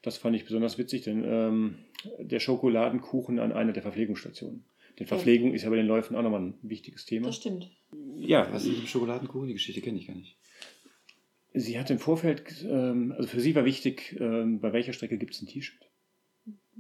[0.03, 1.79] das fand ich besonders witzig, denn ähm,
[2.19, 4.65] der Schokoladenkuchen an einer der Verpflegungsstationen.
[4.99, 7.27] Denn Verpflegung ist ja bei den Läufen auch nochmal ein wichtiges Thema.
[7.29, 7.71] Das stimmt.
[8.19, 9.47] Ja, Was ist mit dem Schokoladenkuchen?
[9.49, 10.37] Die Geschichte kenne ich gar nicht.
[11.55, 15.35] sie hat im Vorfeld, ähm, also für sie war wichtig, ähm, bei welcher Strecke gibt
[15.35, 15.89] es ein T-Shirt.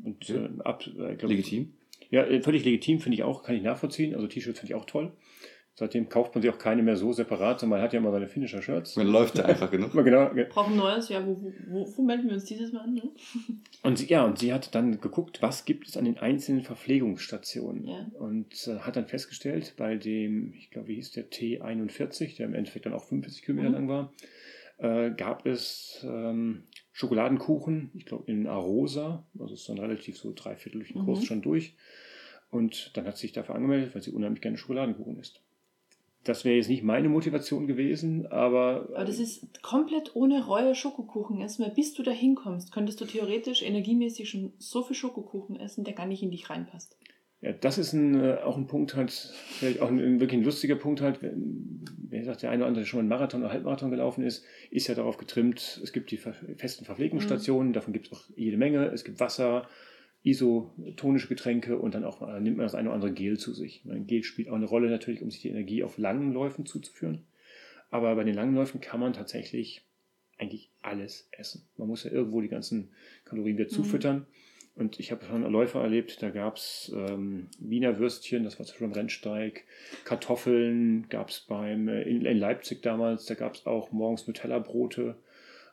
[0.03, 0.45] Und Okay.
[0.47, 1.75] äh, ab, äh, glaub, Legitim?
[2.11, 4.15] Ja, äh, völlig legitim, finde ich auch, kann ich nachvollziehen.
[4.15, 5.13] Also T-Shirts finde ich auch toll.
[5.75, 8.29] Seitdem kauft man sich auch keine mehr so separat, sondern man hat ja immer seine
[8.29, 8.97] Finisher-Shirts.
[8.97, 9.93] Man läuft da einfach genug.
[10.05, 12.95] Genau, ge- Brauchen Neues, ja, wo, wo, wo, wo melden wir uns dieses Mal an?
[12.95, 13.03] Ne?
[13.83, 17.85] Und sie, ja, und sie hat dann geguckt, was gibt es an den einzelnen Verpflegungsstationen.
[17.89, 18.07] Ja.
[18.19, 22.55] Und äh, hat dann festgestellt, bei dem, ich glaube, wie hieß der T41, der im
[22.55, 23.75] Endeffekt dann auch 45 Kilometer Mhm.
[23.75, 24.13] lang war,
[24.79, 30.79] äh, gab es ähm, Schokoladenkuchen, ich glaube in Arosa, also ist dann relativ so dreiviertel
[30.79, 31.07] durch den Mhm.
[31.07, 31.75] Kurs schon durch.
[32.51, 35.41] Und dann hat sie sich dafür angemeldet, weil sie unheimlich gerne Schokoladenkuchen isst.
[36.25, 41.41] Das wäre jetzt nicht meine Motivation gewesen, aber, Aber das ist komplett ohne Reue Schokokuchen.
[41.41, 45.95] Erstmal, bis du da hinkommst, könntest du theoretisch energiemäßig schon so viel Schokokuchen essen, der
[45.95, 46.97] gar nicht in dich reinpasst.
[47.43, 50.45] Ja, das ist ein, äh, auch ein Punkt halt, vielleicht auch ein, ein wirklich ein
[50.45, 53.43] lustiger Punkt halt, wenn, wer sagt, der eine oder andere der schon mal einen Marathon
[53.43, 58.07] oder Halbmarathon gelaufen ist, ist ja darauf getrimmt, es gibt die festen Verpflegungsstationen, davon gibt
[58.07, 59.67] es auch jede Menge, es gibt Wasser,
[60.25, 63.83] isotonische Getränke und dann auch äh, nimmt man das eine oder andere Gel zu sich.
[63.89, 67.25] Ein Gel spielt auch eine Rolle natürlich, um sich die Energie auf langen Läufen zuzuführen.
[67.91, 69.83] Aber bei den langen Läufen kann man tatsächlich
[70.39, 71.67] eigentlich alles essen.
[71.77, 72.91] Man muss ja irgendwo die ganzen
[73.25, 73.75] Kalorien wieder Mhm.
[73.75, 74.27] zufüttern.
[74.75, 78.73] Und ich habe schon Läufer erlebt, da gab es ähm, Wiener Würstchen, das war zum
[78.73, 79.65] Beispiel am Rennsteig,
[80.05, 85.17] Kartoffeln gab es beim äh, in, in Leipzig damals, da gab es auch morgens Nutella-Brote,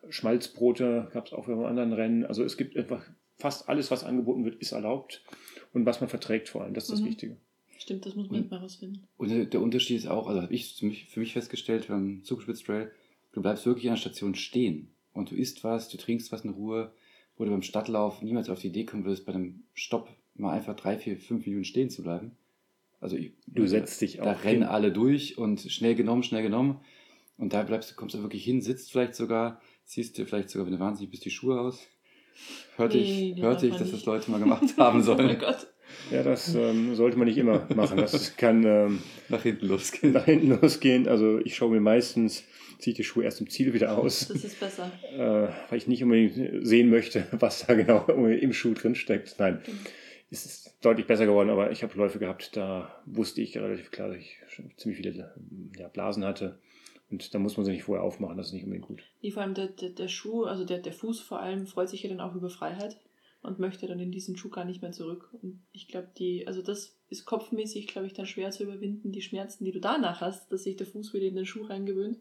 [0.10, 2.26] Schmalzbrote gab es auch beim anderen Rennen.
[2.26, 3.06] Also es gibt einfach
[3.40, 5.24] fast alles, was angeboten wird, ist erlaubt
[5.74, 6.74] und was man verträgt vor allem.
[6.74, 7.06] Das ist das Mhm.
[7.08, 7.38] Wichtige.
[7.78, 9.08] Stimmt, das muss man Und- mal rausfinden.
[9.18, 12.92] Und der- Unterschied ist auch, also habe ich für mich, für mich festgestellt beim Zugspitztrail,
[13.32, 16.50] du bleibst wirklich an der Station stehen und du isst was, du trinkst was in
[16.52, 16.92] Ruhe,
[17.38, 20.76] wo du beim Stadtlauf niemals auf die Idee kommen würdest, bei einem Stopp mal einfach
[20.76, 22.32] drei, vier, fünf Minuten stehen zu bleiben.
[23.00, 24.70] Also ich, Du setzt dich da auch rennen hin.
[24.70, 26.82] alle durch und schnell genommen, schnell genommen.
[27.38, 30.66] Und da bleibst du, kommst du wirklich hin, sitzt vielleicht sogar, ziehst dir vielleicht sogar,
[30.68, 31.88] wenn du wahnsinnig bist, die Schuhe aus.
[32.78, 34.06] Hörte Nee, ich, hörte ich, dass das.
[34.06, 35.40] Leute mal gemacht haben Oh mein sollen.
[35.40, 35.68] Gott.
[36.12, 37.98] Ja, das ähm, sollte man nicht immer machen.
[37.98, 40.14] Das kann ähm, Nach hinten losgehen.
[40.14, 41.08] nach hinten losgehen.
[41.08, 42.44] Also ich schaue mir meistens,
[42.80, 44.92] ziehe ich die Schuhe erst im Ziel wieder aus, Das ist besser.
[45.14, 49.36] äh, weil ich nicht unbedingt sehen möchte, was da genau im Schuh drin steckt.
[49.40, 49.62] Nein,
[50.32, 54.10] es ist deutlich besser geworden, aber ich habe Läufe gehabt, da wusste ich relativ klar,
[54.10, 55.34] dass ich schon ziemlich viele
[55.78, 56.60] ja, Blasen hatte.
[57.12, 59.04] Und da muss man sie nicht vorher aufmachen, das ist nicht unbedingt gut.
[59.24, 62.04] Die, vor allem der, der, der Schuh, also der, der Fuß vor allem, freut sich
[62.04, 62.98] ja dann auch über Freiheit
[63.42, 65.30] und möchte dann in diesen Schuh gar nicht mehr zurück.
[65.42, 69.22] Und ich glaube, die, also das ist kopfmäßig, glaube ich, dann schwer zu überwinden, die
[69.22, 72.18] Schmerzen, die du danach hast, dass sich der Fuß wieder in den Schuh reingewöhnt.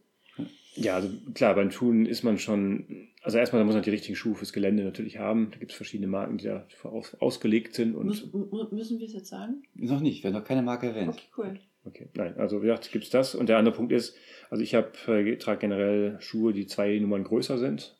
[0.77, 4.37] Ja, also klar, beim Tun ist man schon, also erstmal muss man die richtigen Schuhe
[4.37, 5.51] fürs Gelände natürlich haben.
[5.51, 7.97] Da gibt es verschiedene Marken, die da aus, ausgelegt sind.
[7.97, 9.65] Und Muss, mu- müssen wir es jetzt sagen?
[9.75, 11.09] Noch nicht, wir haben noch keine Marke erwähnt.
[11.09, 11.61] Okay, cool.
[11.89, 13.35] Okay, nein, also wie gesagt, gibt es das.
[13.35, 14.15] Und der andere Punkt ist,
[14.51, 17.97] also ich habe äh, trage generell Schuhe, die zwei Nummern größer sind.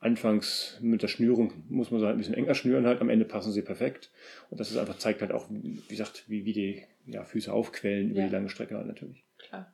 [0.00, 3.26] Anfangs mit der Schnürung muss man sie halt ein bisschen enger schnüren halt, am Ende
[3.26, 4.10] passen sie perfekt.
[4.48, 8.10] Und das ist einfach, zeigt halt auch, wie gesagt, wie, wie die ja, Füße aufquellen
[8.10, 8.26] über Ja.
[8.26, 9.22] die lange Strecke halt natürlich.
[9.38, 9.70] Klar.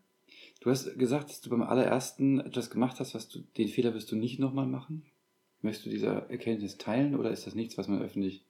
[0.61, 4.11] Du hast gesagt, dass du beim allerersten etwas gemacht hast, was du, den Fehler wirst
[4.11, 5.05] du nicht nochmal machen.
[5.63, 8.45] Möchtest du diese Erkenntnis teilen oder ist das nichts, was man öffentlich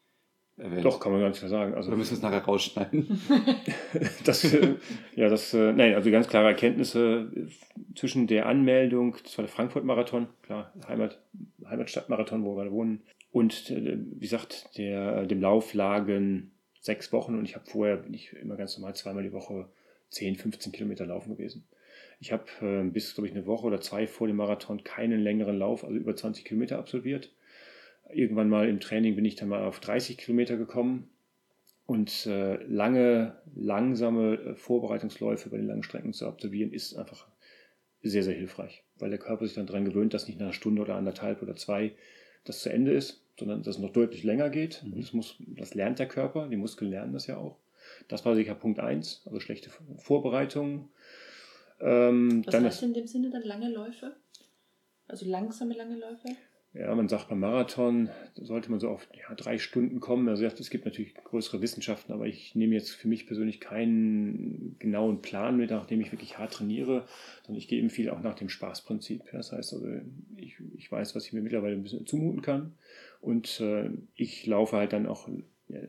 [0.57, 0.85] erwähnt?
[0.85, 1.75] Doch, kann man gar nicht mehr sagen.
[1.75, 3.21] Also Oder müssen wir es nachher rausschneiden?
[4.25, 4.75] das, äh,
[5.15, 9.53] ja, das, äh, nein, also ganz klare Erkenntnisse äh, zwischen der Anmeldung, das war der
[9.53, 11.19] Frankfurt-Marathon, klar, Heimat,
[11.65, 17.45] Heimatstadt-Marathon, wo wir gerade wohnen, und wie gesagt, der, dem Lauf lagen sechs Wochen und
[17.45, 19.69] ich habe vorher, bin ich immer ganz normal zweimal die Woche
[20.09, 21.67] 10, 15 Kilometer laufen gewesen.
[22.19, 25.59] Ich habe äh, bis, glaube ich, eine Woche oder zwei vor dem Marathon keinen längeren
[25.59, 27.31] Lauf, also über 20 Kilometer absolviert.
[28.13, 31.11] Irgendwann mal im Training bin ich dann mal auf 30 Kilometer gekommen
[31.87, 37.29] und äh, lange, langsame äh, Vorbereitungsläufe bei den langen Strecken zu absolvieren, ist einfach
[38.03, 40.83] sehr, sehr hilfreich, weil der Körper sich dann daran gewöhnt, dass nicht nach einer Stunde
[40.83, 41.93] oder anderthalb oder zwei
[42.45, 44.83] das zu Ende ist, sondern dass es noch deutlich länger geht.
[44.85, 45.01] Mhm.
[45.01, 47.59] Das, muss, das lernt der Körper, die Muskeln lernen das ja auch.
[48.09, 50.89] Das war sicher Punkt eins, also schlechte Vorbereitung.
[51.81, 54.17] Ähm, Was dann heißt das, in dem Sinne dann lange Läufe?
[55.07, 56.29] Also langsame lange Läufe?
[56.79, 60.29] Ja, man sagt beim Marathon sollte man so auf ja, drei Stunden kommen.
[60.29, 65.23] Also es gibt natürlich größere Wissenschaften, aber ich nehme jetzt für mich persönlich keinen genauen
[65.23, 67.07] Plan mit, nachdem ich wirklich hart trainiere,
[67.45, 69.23] sondern ich gehe eben viel auch nach dem Spaßprinzip.
[69.33, 69.87] Das heißt also,
[70.37, 72.75] ich, ich weiß, was ich mir mittlerweile ein bisschen zumuten kann
[73.23, 75.29] und äh, ich laufe halt dann auch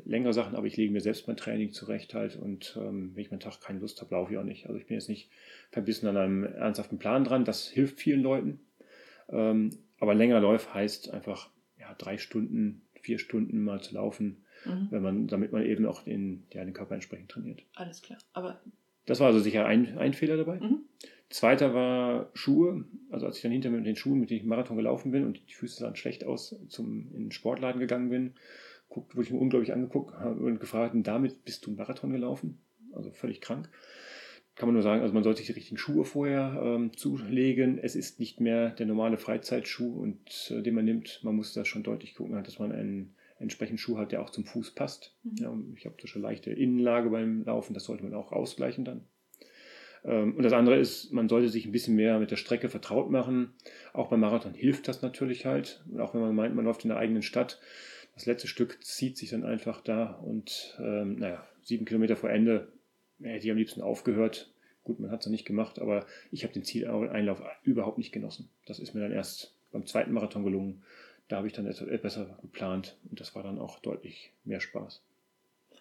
[0.05, 3.31] längere Sachen, aber ich lege mir selbst mein Training zurecht halt und ähm, wenn ich
[3.31, 4.67] meinen Tag keine Lust habe, laufe ich auch nicht.
[4.67, 5.29] Also ich bin jetzt nicht
[5.69, 7.45] verbissen an einem ernsthaften Plan dran.
[7.45, 8.59] Das hilft vielen Leuten.
[9.29, 14.87] Ähm, aber länger Läufe heißt einfach ja, drei Stunden, vier Stunden mal zu laufen, Mhm.
[14.89, 17.61] wenn man, damit man eben auch den, ja, den Körper entsprechend trainiert.
[17.75, 18.17] Alles klar.
[18.33, 18.59] Aber
[19.05, 20.59] Das war also sicher ein, ein Fehler dabei.
[20.59, 20.79] Mhm.
[21.29, 22.85] Zweiter war Schuhe.
[23.11, 25.25] Also als ich dann hinter mir mit den Schuhen, mit denen ich Marathon gelaufen bin
[25.25, 28.33] und die Füße sahen schlecht aus, zum in den Sportladen gegangen bin,
[28.89, 32.57] guckt, wurde ich mir unglaublich angeguckt und gefragt, und damit bist du einen Marathon gelaufen?
[32.93, 33.69] Also völlig krank.
[34.57, 37.77] Kann man nur sagen, also man sollte sich die richtigen Schuhe vorher ähm, zulegen.
[37.77, 41.19] Es ist nicht mehr der normale Freizeitschuh, und, äh, den man nimmt.
[41.23, 44.45] Man muss da schon deutlich gucken, dass man einen entsprechenden Schuh hat, der auch zum
[44.45, 45.13] Fuß passt.
[45.23, 45.35] Mhm.
[45.37, 49.01] Ja, ich habe so schon leichte Innenlage beim Laufen, das sollte man auch ausgleichen dann.
[50.03, 53.11] Ähm, Und das andere ist, man sollte sich ein bisschen mehr mit der Strecke vertraut
[53.11, 53.53] machen.
[53.93, 55.83] Auch beim Marathon hilft das natürlich halt.
[55.91, 57.59] Und auch wenn man meint, man läuft in der eigenen Stadt,
[58.15, 62.69] das letzte Stück zieht sich dann einfach da und ähm, naja, sieben Kilometer vor Ende
[63.21, 64.51] hätte ich am liebsten aufgehört.
[64.83, 68.49] Gut, man hat es noch nicht gemacht, aber ich habe den Zieleinlauf überhaupt nicht genossen.
[68.65, 70.81] Das ist mir dann erst beim zweiten Marathon gelungen.
[71.27, 75.01] Da habe ich dann etwas besser geplant und das war dann auch deutlich mehr Spaß.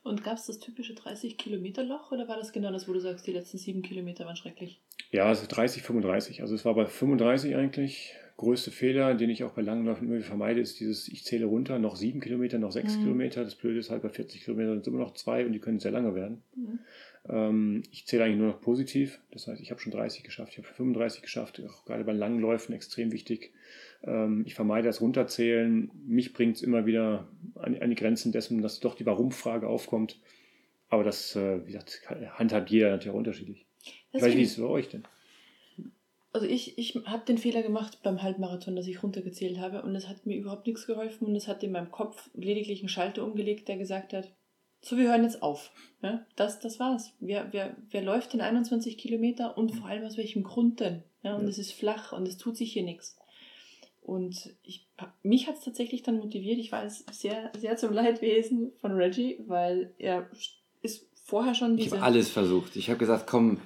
[0.03, 3.33] Und gab es das typische 30-Kilometer-Loch oder war das genau das, wo du sagst, die
[3.33, 4.81] letzten sieben Kilometer waren schrecklich?
[5.11, 6.43] Ja, also 30, 35.
[6.43, 8.15] Also es war bei 35 eigentlich.
[8.37, 11.47] Größte Fehler, den ich auch bei langen Läufen immer wieder vermeide, ist dieses, ich zähle
[11.47, 13.03] runter, noch sieben Kilometer, noch sechs Mhm.
[13.03, 13.45] Kilometer.
[13.45, 15.81] Das Blöde ist halt, bei 40 Kilometern sind es immer noch zwei und die können
[15.81, 16.43] sehr lange werden.
[16.55, 16.79] Mhm.
[17.29, 19.21] Ähm, ich zähle eigentlich nur noch positiv.
[19.31, 21.61] Das heißt, ich habe schon 30 geschafft, ich habe 35 geschafft.
[21.67, 23.53] Auch gerade bei langen Läufen extrem wichtig.
[24.03, 25.91] Ähm, ich vermeide das Runterzählen.
[26.07, 30.21] Mich bringt es immer wieder an, die Grenzen dessen, dass doch die Warum-Frage aufkommt.
[30.89, 32.03] Aber das, äh, wie gesagt,
[32.35, 33.67] handhabt jeder natürlich auch unterschiedlich.
[34.13, 35.03] Ich weiß nicht, wie ist es bei euch denn?
[36.33, 40.07] Also ich, ich habe den Fehler gemacht beim Halbmarathon, dass ich runtergezählt habe und es
[40.07, 43.69] hat mir überhaupt nichts geholfen und es hat in meinem Kopf lediglich einen Schalter umgelegt,
[43.69, 44.31] der gesagt hat,
[44.81, 45.71] so, wir hören jetzt auf.
[46.03, 47.13] Ja, das, das war's.
[47.21, 51.03] Wer, wer, wer läuft denn 21 Kilometer und vor allem aus welchem Grund denn?
[51.23, 51.49] Ja, und Ja.
[51.49, 53.17] es ist flach und es tut sich hier nichts.
[54.03, 54.87] Und ich,
[55.25, 56.59] mich hat es tatsächlich dann motiviert.
[56.59, 60.31] Ich war sehr, sehr zum Leidwesen von Reggie, weil er
[60.83, 61.89] ist vorher schon diese...
[61.89, 62.77] Ich habe alles versucht.
[62.77, 63.61] Ich habe gesagt, komm,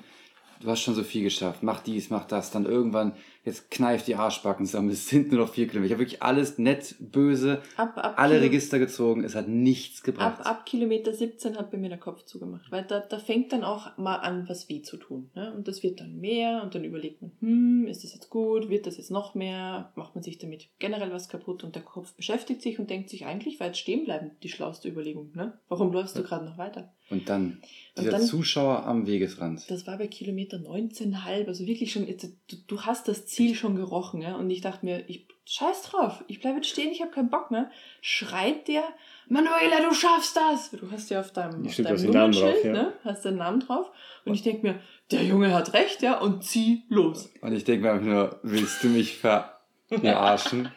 [0.60, 1.62] du hast schon so viel geschafft.
[1.62, 2.50] Mach dies, mach das.
[2.50, 5.86] Dann irgendwann jetzt kneift die Arschbacken zusammen, es sind nur noch vier Kilometer.
[5.86, 10.02] Ich habe wirklich alles nett, böse, ab, ab alle Kilo Register gezogen, es hat nichts
[10.02, 10.40] gebracht.
[10.40, 13.64] Ab, ab Kilometer 17 hat bei mir der Kopf zugemacht, weil da, da fängt dann
[13.64, 15.30] auch mal an, was weh zu tun.
[15.34, 15.52] Ne?
[15.54, 18.86] Und das wird dann mehr und dann überlegt man, hm, ist das jetzt gut, wird
[18.86, 22.62] das jetzt noch mehr, macht man sich damit generell was kaputt und der Kopf beschäftigt
[22.62, 25.32] sich und denkt sich, eigentlich war jetzt stehen bleiben die schlauste Überlegung.
[25.34, 25.58] Ne?
[25.68, 26.92] Warum läufst du gerade noch weiter?
[27.10, 27.60] Und dann
[27.98, 29.68] dieser dann, Zuschauer am Wegesrand.
[29.68, 34.22] Das war bei Kilometer 19,5, also wirklich schon, du, du hast das Ziel schon gerochen.
[34.22, 34.36] Ja?
[34.36, 37.50] Und ich dachte mir, ich scheiß drauf, ich bleibe jetzt stehen, ich habe keinen Bock
[37.50, 37.70] mehr.
[38.00, 38.84] Schreit der,
[39.28, 40.70] Manuela, du schaffst das!
[40.70, 42.72] Du hast ja auf deinem, auf deinem Nummernschild, ja.
[42.72, 42.92] ne?
[43.04, 43.90] hast deinen Namen drauf.
[44.24, 47.30] Und ich denke mir, der Junge hat recht, ja, und zieh los.
[47.40, 50.70] Und ich denke mir einfach nur, willst du mich verarschen?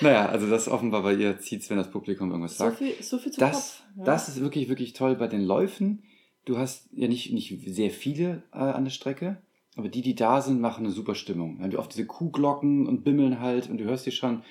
[0.00, 2.78] Naja, also das offenbar bei ihr zieht wenn das Publikum irgendwas sagt.
[2.78, 3.82] So viel, so viel zum das, Kopf.
[3.98, 4.04] Ja.
[4.04, 6.02] Das ist wirklich, wirklich toll bei den Läufen.
[6.44, 9.38] Du hast ja nicht, nicht sehr viele äh, an der Strecke,
[9.76, 11.58] aber die, die da sind, machen eine super Stimmung.
[11.58, 14.42] Dann haben oft diese Kuhglocken und bimmeln halt und du hörst die schon.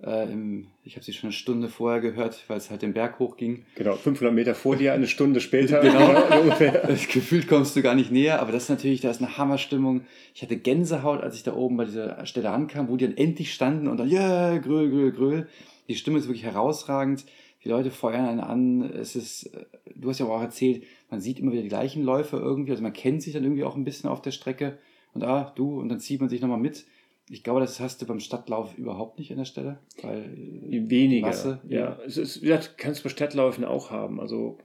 [0.00, 3.18] Äh, im, ich habe sie schon eine Stunde vorher gehört, weil es halt den Berg
[3.18, 3.64] hochging.
[3.74, 5.80] Genau, 500 Meter vor dir, eine Stunde später.
[5.82, 6.88] genau, ungefähr.
[7.12, 10.02] Gefühlt kommst du gar nicht näher, aber das ist natürlich, da ist eine Hammerstimmung.
[10.34, 13.52] Ich hatte Gänsehaut, als ich da oben bei dieser Stelle ankam, wo die dann endlich
[13.52, 15.48] standen und dann, ja, yeah, gröl, gröl, gröl.
[15.88, 17.24] Die Stimme ist wirklich herausragend.
[17.64, 18.82] Die Leute feuern einen an.
[18.82, 19.50] Es ist,
[19.96, 22.92] du hast ja auch erzählt, man sieht immer wieder die gleichen Läufe irgendwie, also man
[22.92, 24.78] kennt sich dann irgendwie auch ein bisschen auf der Strecke
[25.12, 26.86] und ah, du, und dann zieht man sich nochmal mit.
[27.30, 29.78] Ich glaube, das hast du beim Stadtlauf überhaupt nicht an der Stelle.
[30.02, 31.26] Weil Weniger.
[31.26, 34.20] Masse, ja, es ist, wie gesagt, kannst du bei Stadtläufen auch haben.
[34.20, 34.58] Also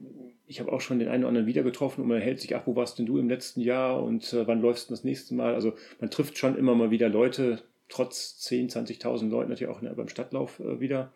[0.46, 2.66] ich habe auch schon den einen oder anderen wieder getroffen und man hält sich, ach,
[2.66, 5.54] wo warst denn du im letzten Jahr und äh, wann läufst du das nächste Mal?
[5.54, 9.92] Also man trifft schon immer mal wieder Leute, trotz 10, 20.000 Leuten natürlich auch ne,
[9.94, 11.12] beim Stadtlauf äh, wieder.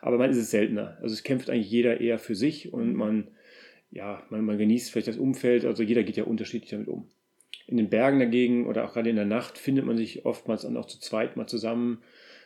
[0.00, 0.98] Aber man ist es seltener.
[1.00, 3.28] Also es kämpft eigentlich jeder eher für sich und man
[3.92, 7.08] ja, man, man genießt vielleicht das Umfeld, also jeder geht ja unterschiedlich damit um.
[7.66, 10.76] In den Bergen dagegen oder auch gerade in der Nacht findet man sich oftmals dann
[10.76, 12.02] auch zu zweit mal zusammen.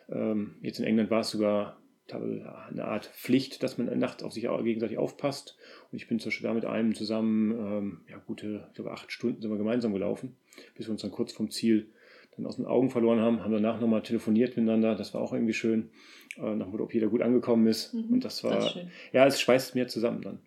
[0.08, 4.22] Ähm, jetzt in England war es sogar eine Art Pflicht, dass man in der Nacht
[4.22, 5.56] auf sich gegenseitig aufpasst.
[5.90, 9.10] Und ich bin zum Beispiel da mit einem zusammen, ähm, ja, gute, ich glaube, acht
[9.10, 10.36] Stunden sind wir gemeinsam gelaufen,
[10.76, 11.90] bis wir uns dann kurz vom Ziel
[12.36, 14.94] dann aus den Augen verloren haben, haben danach nochmal telefoniert miteinander.
[14.94, 15.90] Das war auch irgendwie schön,
[16.36, 17.94] äh, nach ob jeder gut angekommen ist.
[17.94, 18.78] Mhm, und das war, das
[19.12, 20.38] ja, es schweißt mehr zusammen dann.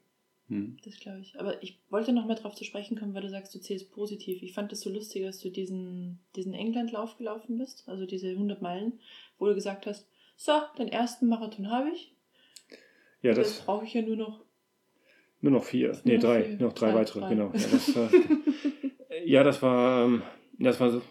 [0.50, 0.78] Hm.
[0.84, 1.40] Das glaube ich.
[1.40, 4.42] Aber ich wollte noch mal darauf zu sprechen kommen, weil du sagst, du zählst positiv.
[4.42, 8.62] Ich fand es so lustig, dass du diesen, diesen England-Lauf gelaufen bist, also diese 100
[8.62, 9.00] Meilen,
[9.38, 12.14] wo du gesagt hast, so, den ersten Marathon habe ich.
[13.22, 14.40] Ja, das Jetzt brauche ich ja nur noch.
[15.42, 16.00] Nur noch vier.
[16.04, 16.44] Nee, noch drei.
[16.44, 16.58] Vier.
[16.60, 17.30] Noch drei, drei weitere, drei.
[17.30, 17.52] genau.
[17.54, 18.10] Ja das, äh,
[19.26, 20.22] ja, das war, ähm,
[20.58, 21.02] das war so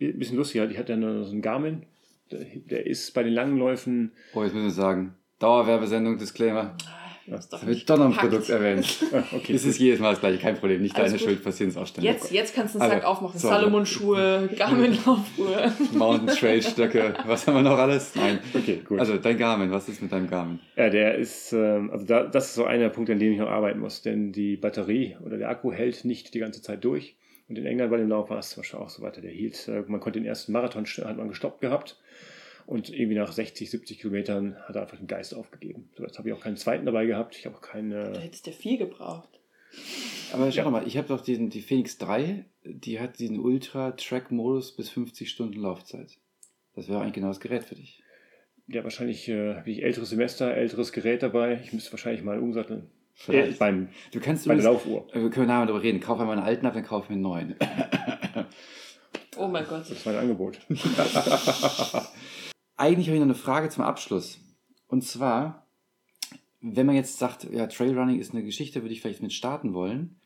[0.00, 0.62] ein bisschen lustig.
[0.70, 1.84] Ich hatte ja so einen Garmin.
[2.30, 4.12] Der, der ist bei den langen Läufen.
[4.34, 5.16] Oh, jetzt müssen wir sagen.
[5.40, 6.76] Dauerwerbesendung, Disclaimer.
[6.86, 6.99] Ah,
[7.30, 9.04] das wird doch noch ein Produkt erwähnt.
[9.32, 9.54] okay.
[9.54, 10.82] Es ist jedes Mal das gleiche, kein Problem.
[10.82, 11.28] Nicht Alles deine gut.
[11.28, 12.10] Schuld, passieren Ausstellung.
[12.10, 13.38] Jetzt, jetzt kannst du einen Sack aufmachen.
[13.38, 15.72] Salomon-Schuhe, Garmin-Laufschuhe.
[15.92, 17.14] Mountain Trail-Stöcke.
[17.26, 18.14] Was haben wir noch alles?
[18.14, 18.40] Nein.
[18.54, 19.00] Okay, gut.
[19.00, 20.58] Also dein Garmin, was ist mit deinem Garmin?
[20.76, 23.50] Ja, der ist, ähm, also da, das ist so einer Punkt, an dem ich noch
[23.50, 24.02] arbeiten muss.
[24.02, 27.16] Denn die Batterie oder der Akku hält nicht die ganze Zeit durch.
[27.48, 29.20] Und in England bei dem Lauf war es zum Beispiel auch so weiter.
[29.20, 31.98] Der hielt, äh, man konnte den ersten Marathon, hat man gestoppt gehabt.
[32.70, 35.90] Und irgendwie nach 60, 70 Kilometern hat er einfach den Geist aufgegeben.
[35.96, 37.34] So, jetzt habe ich auch keinen zweiten dabei gehabt.
[37.34, 38.12] Ich habe auch keine.
[38.12, 39.40] Da hättest du vier gebraucht.
[40.32, 40.70] Aber schau ja.
[40.70, 45.60] mal, ich habe doch diesen, die Phoenix 3, die hat diesen Ultra-Track-Modus bis 50 Stunden
[45.60, 46.16] Laufzeit.
[46.76, 48.04] Das wäre eigentlich genau das Gerät für dich.
[48.68, 51.60] Ja, wahrscheinlich äh, habe ich älteres Semester, älteres Gerät dabei.
[51.64, 52.88] Ich müsste wahrscheinlich mal umsatteln.
[53.14, 53.54] Vielleicht.
[53.54, 55.08] Äh, beim, du kannst bei der Laufuhr.
[55.12, 55.98] Äh, wir können nachher darüber reden.
[55.98, 57.56] Kauf einmal einen alten ab, dann kauf mir einen neuen.
[59.38, 59.80] oh mein Gott.
[59.80, 60.60] Das ist mein Angebot.
[62.80, 64.40] eigentlich habe ich noch eine Frage zum Abschluss.
[64.88, 65.66] Und zwar,
[66.60, 70.18] wenn man jetzt sagt, ja, Trailrunning ist eine Geschichte, würde ich vielleicht mit starten wollen.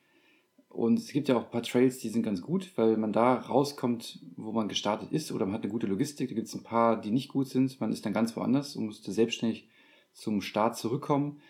[0.68, 3.34] Und es gibt ja auch ein paar Trails, die sind ganz gut, weil man da
[3.34, 6.28] rauskommt, wo man gestartet ist, oder man hat eine gute Logistik.
[6.28, 7.80] Da gibt es ein paar, die nicht gut sind.
[7.80, 9.68] Man ist dann ganz woanders und musste selbstständig
[10.12, 11.40] zum Start zurückkommen.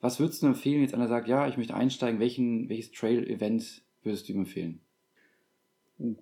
[0.00, 4.28] Was würdest du empfehlen, jetzt einer sagt, ja, ich möchte einsteigen, welchen, welches Trail-Event würdest
[4.28, 4.80] du ihm empfehlen?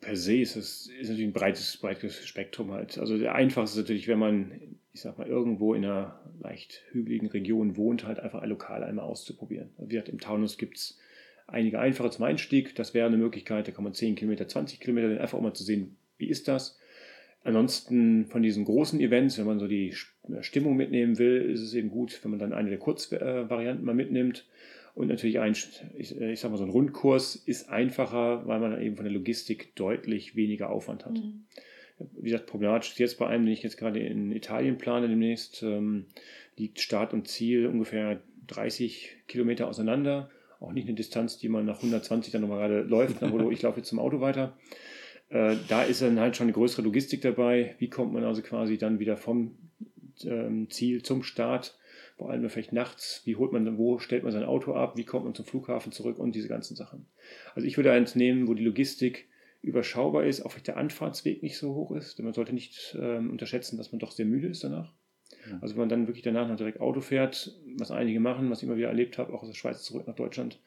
[0.01, 2.99] Per se ist es ist natürlich ein breites, breites Spektrum halt.
[2.99, 4.53] Also der einfachste ist natürlich, wenn man,
[4.93, 9.71] ich sag mal, irgendwo in einer leicht hügeligen Region wohnt, halt einfach lokal einmal auszuprobieren.
[9.79, 10.99] Also wie gesagt, im Taunus gibt es
[11.47, 12.75] einige einfache zum Einstieg.
[12.75, 15.65] Das wäre eine Möglichkeit, da kann man 10 Kilometer, 20 Kilometer, einfach um mal zu
[15.65, 16.79] sehen, wie ist das.
[17.43, 19.95] Ansonsten von diesen großen Events, wenn man so die
[20.41, 24.47] Stimmung mitnehmen will, ist es eben gut, wenn man dann eine der Kurzvarianten mal mitnimmt.
[24.95, 25.53] Und natürlich ein,
[25.97, 29.75] ich, ich sag mal, so ein Rundkurs ist einfacher, weil man eben von der Logistik
[29.77, 31.15] deutlich weniger Aufwand hat.
[31.15, 31.45] Mhm.
[32.17, 35.63] Wie gesagt, problematisch ist jetzt bei einem, den ich jetzt gerade in Italien plane demnächst,
[35.63, 36.07] ähm,
[36.57, 40.31] liegt Start und Ziel ungefähr 30 Kilometer auseinander.
[40.61, 43.79] Auch nicht eine Distanz, die man nach 120 dann nochmal gerade läuft, nach ich laufe
[43.79, 44.57] jetzt zum Auto weiter.
[45.29, 47.75] Äh, da ist dann halt schon eine größere Logistik dabei.
[47.79, 49.57] Wie kommt man also quasi dann wieder vom
[50.25, 51.79] ähm, Ziel zum Start?
[52.21, 53.23] Vor allem vielleicht nachts.
[53.25, 54.99] Wie holt man, wo stellt man sein Auto ab?
[54.99, 56.19] Wie kommt man zum Flughafen zurück?
[56.19, 57.07] Und diese ganzen Sachen.
[57.55, 59.27] Also ich würde eins nehmen, wo die Logistik
[59.63, 62.19] überschaubar ist, auch vielleicht der Anfahrtsweg nicht so hoch ist.
[62.19, 64.93] Denn man sollte nicht ähm, unterschätzen, dass man doch sehr müde ist danach.
[65.63, 68.69] Also wenn man dann wirklich danach noch direkt Auto fährt, was einige machen, was ich
[68.69, 70.61] immer wieder erlebt habe, auch aus der Schweiz zurück nach Deutschland,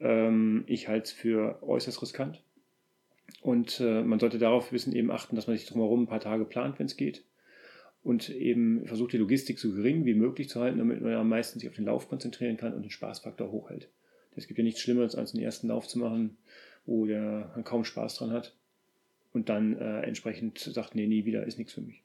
[0.00, 2.42] ähm, ich halte es für äußerst riskant.
[3.42, 6.46] Und äh, man sollte darauf wissen, eben achten, dass man sich drumherum ein paar Tage
[6.46, 7.22] plant, wenn es geht.
[8.06, 11.58] Und eben versucht, die Logistik so gering wie möglich zu halten, damit man am meisten
[11.58, 13.88] sich auf den Lauf konzentrieren kann und den Spaßfaktor hochhält.
[14.36, 16.36] Es gibt ja nichts Schlimmeres, als den ersten Lauf zu machen,
[16.84, 18.54] wo der man kaum Spaß dran hat
[19.32, 22.04] und dann äh, entsprechend sagt, nee, nie wieder, ist nichts für mich.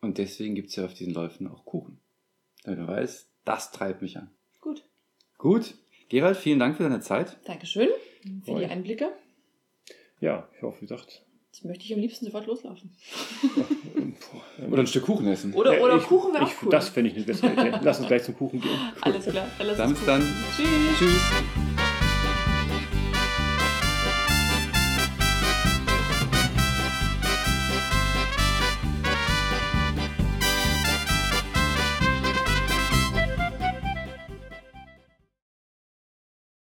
[0.00, 2.00] Und deswegen gibt es ja auf diesen Läufen auch Kuchen.
[2.64, 4.32] Damit man weiß, das treibt mich an.
[4.60, 4.82] Gut.
[5.36, 5.74] Gut.
[6.08, 7.36] Gerald, vielen Dank für deine Zeit.
[7.44, 7.88] Dankeschön
[8.44, 8.64] für Euch.
[8.64, 9.12] die Einblicke.
[10.20, 11.24] Ja, ich hoffe, wie gesagt.
[11.50, 12.94] Jetzt möchte ich am liebsten sofort loslaufen.
[14.70, 15.54] Oder ein Stück Kuchen essen.
[15.54, 16.70] Oder, oder ich, Kuchen wäre ich, auch cool.
[16.70, 17.78] Das fände ich eine bessere Idee.
[17.82, 18.78] Lass uns gleich zum Kuchen gehen.
[19.00, 19.46] Alles klar.
[19.56, 20.20] Dann lass Dann uns bis dann.
[20.20, 20.36] gucken.
[20.56, 20.98] Tschüss.
[20.98, 21.87] Tschüss.